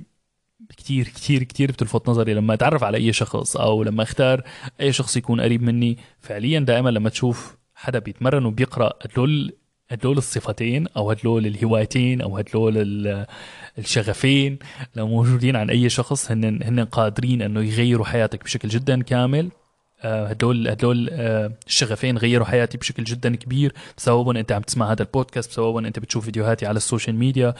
كتير 0.77 1.05
كتير 1.07 1.43
كتير 1.43 1.71
بتلفت 1.71 2.09
نظري 2.09 2.33
لما 2.33 2.53
أتعرف 2.53 2.83
على 2.83 2.97
أي 2.97 3.13
شخص 3.13 3.57
أو 3.57 3.83
لما 3.83 4.03
أختار 4.03 4.43
أي 4.81 4.91
شخص 4.93 5.17
يكون 5.17 5.41
قريب 5.41 5.61
مني. 5.61 5.97
فعليا 6.19 6.59
دائما 6.59 6.89
لما 6.89 7.09
تشوف 7.09 7.57
حدا 7.75 7.99
بيتمرن 7.99 8.45
وبيقرأ 8.45 8.93
هدول 9.01 9.53
هدول 9.89 10.17
الصفتين 10.17 10.87
أو 10.97 11.11
هدول 11.11 11.47
الهوايتين 11.47 12.21
أو 12.21 12.37
هدول 12.37 13.25
الشغفين 13.77 14.59
لو 14.95 15.07
موجودين 15.07 15.55
عن 15.55 15.69
أي 15.69 15.89
شخص 15.89 16.31
هن 16.31 16.63
هن 16.63 16.85
قادرين 16.85 17.41
إنه 17.41 17.61
يغيروا 17.63 18.05
حياتك 18.05 18.43
بشكل 18.43 18.69
جدا 18.69 19.01
كامل. 19.03 19.49
آه، 20.01 20.27
هدول 20.27 20.67
هدول 20.67 21.09
آه، 21.11 21.51
الشغفين 21.67 22.17
غيروا 22.17 22.45
حياتي 22.45 22.77
بشكل 22.77 23.03
جدا 23.03 23.35
كبير. 23.35 23.73
بسببهم 23.97 24.37
أنت 24.37 24.51
عم 24.51 24.61
تسمع 24.61 24.91
هذا 24.91 25.01
البودكاست 25.03 25.49
بسببهم 25.49 25.85
أنت 25.85 25.99
بتشوف 25.99 26.25
فيديوهاتي 26.25 26.65
على 26.65 26.77
ال 26.77 26.83
social 26.83 27.15
media. 27.15 27.53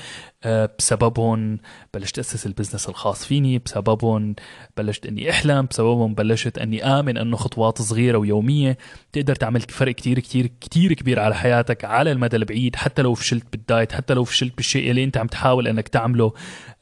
بسببهم 0.47 1.57
بلشت 1.93 2.19
أسس 2.19 2.45
ال 2.45 2.50
business 2.50 2.89
الخاص 2.89 3.25
فيني 3.25 3.59
بسببهم 3.59 4.35
بلشت 4.77 5.05
إني 5.05 5.29
أحلم 5.29 5.65
بسببهم 5.65 6.13
بلشت 6.15 6.57
إني 6.57 6.85
آمن 6.85 7.17
إنه 7.17 7.37
خطوات 7.37 7.81
صغيرة 7.81 8.17
ويومية 8.17 8.77
تقدر 9.11 9.35
تعمل 9.35 9.61
فرق 9.61 9.95
كتير 9.95 10.19
كتير 10.19 10.47
كتير 10.61 10.93
كبير 10.93 11.19
على 11.19 11.35
حياتك 11.35 11.85
على 11.85 12.11
المدى 12.11 12.35
البعيد 12.35 12.75
حتى 12.75 13.01
لو 13.01 13.13
فشلت 13.13 13.45
بال 13.51 13.65
diet 13.65 13.91
حتى 13.91 14.13
لو 14.13 14.23
فشلت 14.23 14.55
بالشيء 14.57 14.91
اللي 14.91 15.03
أنت 15.03 15.17
عم 15.17 15.27
تحاول 15.27 15.67
إنك 15.67 15.87
تعمله. 15.87 16.33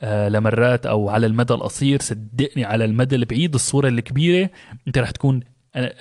لمرات 0.03 0.85
أو 0.85 1.09
على 1.09 1.25
المدى 1.25 1.53
القصير 1.53 2.01
صدقني 2.01 2.65
على 2.65 2.85
المدى 2.85 3.15
البعيد 3.15 3.53
الصورة 3.53 3.87
الكبيرة 3.87 4.49
أنت 4.87 4.97
رح 4.97 5.11
تكون 5.11 5.39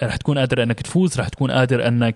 رح 0.03 0.16
تكون 0.16 0.38
قادر 0.38 0.62
إنك 0.62 0.81
تفوز 0.81 1.20
رح 1.20 1.29
تكون 1.29 1.51
قادر 1.51 1.88
إنك 1.88 2.14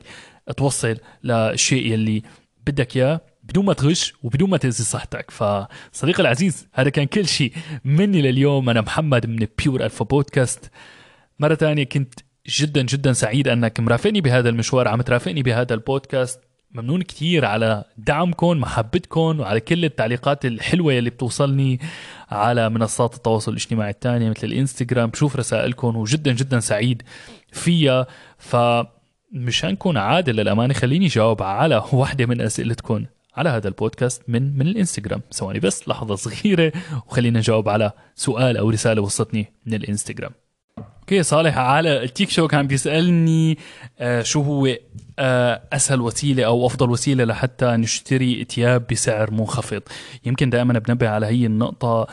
توصل 0.57 0.97
للشيء 1.25 1.93
يلي 1.93 2.23
بدك 2.67 2.97
إياه. 2.97 3.21
بدون 3.49 3.65
ما 3.65 3.73
تغش 3.73 4.15
وبدون 4.23 4.51
ما 4.51 4.57
تأذي 4.57 4.85
صحتك. 4.85 5.31
فصديقي 5.31 6.21
العزيز 6.21 6.69
هذا 6.73 6.91
كان 6.91 7.05
كل 7.05 7.27
شيء 7.27 7.53
مني 7.85 8.23
لليوم. 8.23 8.71
أنا 8.71 8.81
محمد 8.81 9.27
من 9.27 9.47
بيور 9.59 9.85
ألفا 9.85 10.05
بودكاست 10.05 10.71
مرة 11.39 11.55
ثانية 11.55 11.85
كنت 11.85 12.15
جدا 12.49 12.83
جدا 12.83 13.13
سعيد 13.13 13.49
أنك 13.49 13.81
مرافقني 13.81 14.21
بهذا 14.21 14.49
المشوار 14.49 14.89
عم 14.89 15.03
ترافقني 15.03 15.43
بهذا 15.43 15.75
البودكاست. 15.75 16.41
ممنون 16.71 17.03
كثير 17.03 17.45
على 17.45 17.85
دعمكم 17.99 18.61
محبتكم 18.61 19.41
وعلى 19.41 19.61
كل 19.61 19.85
التعليقات 19.85 20.45
الحلوة 20.47 20.99
اللي 20.99 21.11
بتوصلني 21.11 21.81
على 22.31 22.71
منصات 22.71 23.15
التواصل 23.15 23.51
الاجتماعي 23.53 23.91
الثانية 23.91 24.31
مثل 24.31 24.47
الإنستغرام. 24.47 25.11
بشوف 25.11 25.37
رسائلكم 25.37 25.97
وجدا 25.97 26.33
جدا 26.33 26.61
سعيد 26.61 27.03
فيها 27.53 28.07
ف 28.39 28.57
مشان 29.33 29.71
نكون 29.71 29.97
عادل 29.97 30.37
للأمانة 30.37 30.75
خليني 30.75 31.07
جاوب 31.07 31.43
على 31.43 31.85
واحدة 31.93 32.27
من 32.27 32.41
أسئلتكم. 32.41 33.05
على 33.37 33.49
هذا 33.49 33.69
البودكاست 33.69 34.23
من 34.29 34.59
من 34.59 34.67
الإنستغرام. 34.67 35.21
ثواني 35.33 35.61
بس 35.61 35.89
لحظة 35.89 36.15
صغيرة 36.15 36.73
وخلينا 37.07 37.39
نجاوب 37.39 37.69
على 37.69 37.93
سؤال 38.15 38.57
أو 38.57 38.71
رسالة 38.71 39.03
وصلتني 39.03 39.53
من 39.67 39.75
الإنستغرام. 39.75 40.31
okay 40.79 41.23
صالح 41.23 41.59
على 41.59 42.03
التيك 42.03 42.31
شو 42.31 42.49
كان 42.49 42.67
بيسألني 42.67 43.59
آه 43.99 44.23
شو 44.23 44.43
هو 44.43 44.69
آه 45.19 45.63
أسهل 45.73 46.01
وسيلة 46.01 46.45
أو 46.45 46.67
أفضل 46.67 46.91
وسيلة 46.91 47.25
لحتى 47.25 47.67
نشتري 47.67 48.45
ثياب 48.45 48.87
بسعر 48.91 49.31
منخفض؟ 49.31 49.83
يمكن 50.25 50.51
دائما 50.51 50.79
بنبه 50.79 51.09
على 51.09 51.27
هي 51.27 51.47
النقطة. 51.47 52.07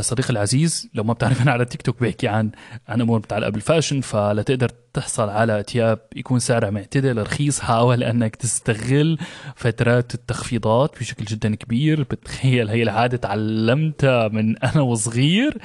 صديقي 0.00 0.30
العزيز 0.30 0.88
لو 0.94 1.04
ما 1.04 1.12
بتعرف 1.12 1.42
أنا 1.42 1.52
على 1.52 1.64
تيك 1.64 1.82
توك 1.82 2.02
بحكي 2.02 2.28
عن 2.28 2.50
عن 2.88 3.00
امور 3.00 3.18
بتعلق 3.18 3.48
بالفاشن 3.48 4.00
فلتقدر 4.00 4.70
تحصل 4.94 5.28
على 5.28 5.64
ثياب 5.68 5.98
يكون 6.16 6.38
سعرها 6.38 6.70
معتدل 6.70 7.22
رخيص 7.22 7.60
حاول 7.60 8.02
إنك 8.02 8.36
تستغل 8.36 9.18
فترات 9.56 10.14
التخفيضات 10.14 10.98
بشكل 11.00 11.24
جدا 11.24 11.54
كبير. 11.54 12.02
بتخيل 12.02 12.68
هي 12.68 12.82
العادة 12.82 13.16
تعلمتها 13.16 14.28
من 14.28 14.58
أنا 14.58 14.80
وصغير. 14.80 15.58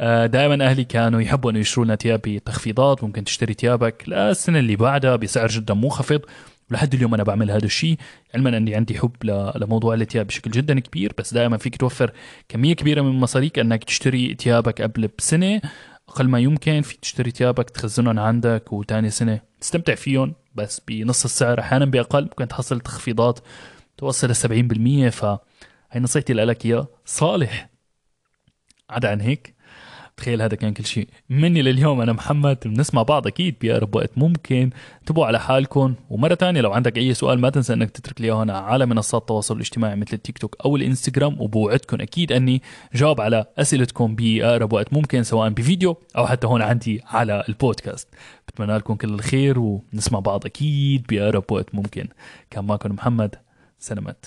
آه، 0.00 0.26
دائما 0.26 0.64
أهلي 0.66 0.84
كانوا 0.84 1.20
يحبوا 1.20 1.50
إنه 1.50 1.58
يشتروا 1.58 1.84
لنا 1.84 1.96
ثياب 1.96 2.20
بتخفيضات 2.20 3.04
ممكن 3.04 3.24
تشتري 3.24 3.54
ثيابك 3.54 4.04
للسنه 4.08 4.58
اللي 4.58 4.76
بعدها 4.76 5.16
بسعر 5.16 5.48
جدا 5.48 5.74
منخفض. 5.74 6.20
لحد 6.70 6.94
اليوم 6.94 7.14
أنا 7.14 7.22
بعمل 7.22 7.50
هذا 7.50 7.64
الشيء. 7.64 7.96
علما 8.34 8.56
أني 8.56 8.74
عندي 8.74 8.98
حب 8.98 9.16
لموضوع 9.56 9.94
الثياب 9.94 10.26
بشكل 10.26 10.50
جدا 10.50 10.80
كبير 10.80 11.12
بس 11.18 11.34
دائما 11.34 11.56
فيك 11.56 11.76
توفر 11.76 12.12
كمية 12.48 12.74
كبيرة 12.74 13.02
من 13.02 13.20
مصاريك 13.20 13.58
أنك 13.58 13.84
تشتري 13.84 14.36
ثيابك 14.40 14.82
قبل 14.82 15.08
بسنة. 15.18 15.60
أقل 16.08 16.28
ما 16.28 16.38
يمكن 16.38 16.82
فيك 16.82 17.00
تشتري 17.00 17.30
ثيابك 17.30 17.70
تخزنهم 17.70 18.18
عندك 18.18 18.72
وتاني 18.72 19.10
سنة 19.10 19.40
تستمتع 19.60 19.94
فيهم 19.94 20.34
بس 20.54 20.80
بنص 20.88 21.24
السعر 21.24 21.60
أحيانا 21.60 21.84
بأقل. 21.84 22.22
ممكن 22.22 22.48
تحصل 22.48 22.80
تخفيضات 22.80 23.38
توصل 23.96 24.30
ل 24.30 24.34
70% 24.34 25.08
فهي 25.10 25.38
نصيحتي 26.00 26.32
لك 26.32 26.64
يا 26.64 26.86
صالح. 27.04 27.70
عدا 28.90 29.10
عن 29.10 29.20
هيك. 29.20 29.53
تخيل 30.16 30.42
هذا 30.42 30.56
كان 30.56 30.72
كل 30.72 30.84
شيء. 30.84 31.08
مني 31.30 31.62
لليوم 31.62 32.00
أنا 32.00 32.12
محمد 32.12 32.58
بنسمع 32.64 33.02
بعض 33.02 33.26
أكيد 33.26 33.54
باقرب 33.62 33.94
وقت 33.94 34.18
ممكن. 34.18 34.70
انتبهوا 35.00 35.26
على 35.26 35.40
حالكم. 35.40 35.94
ومرة 36.10 36.34
ثانية 36.34 36.60
لو 36.60 36.72
عندك 36.72 36.98
أي 36.98 37.14
سؤال 37.14 37.40
ما 37.40 37.50
تنسى 37.50 37.72
إنك 37.72 37.90
تترك 37.90 38.20
لي 38.20 38.32
هنا 38.32 38.58
على 38.58 38.86
منصات 38.86 39.22
التواصل 39.22 39.56
الاجتماعي 39.56 39.96
مثل 39.96 40.12
التيك 40.12 40.38
توك 40.38 40.56
أو 40.64 40.76
الإنستغرام. 40.76 41.40
وبوعدكم 41.40 42.00
أكيد 42.00 42.32
أني 42.32 42.62
جاوب 42.94 43.20
على 43.20 43.44
أسئلتكم 43.58 44.14
باقرب 44.14 44.72
وقت 44.72 44.92
ممكن 44.92 45.22
سواء 45.22 45.48
بفيديو 45.48 45.96
أو 46.16 46.26
حتى 46.26 46.46
هون 46.46 46.62
عندي 46.62 47.02
على 47.06 47.44
البودكاست. 47.48 48.08
بتمنى 48.48 48.76
لكم 48.76 48.94
كل 48.94 49.08
الخير 49.08 49.58
ونسمع 49.58 50.18
بعض 50.18 50.46
أكيد 50.46 51.06
باقرب 51.08 51.44
وقت 51.50 51.74
ممكن. 51.74 52.08
كان 52.50 52.64
معكم 52.64 52.92
محمد 52.92 53.34
سلامات. 53.78 54.26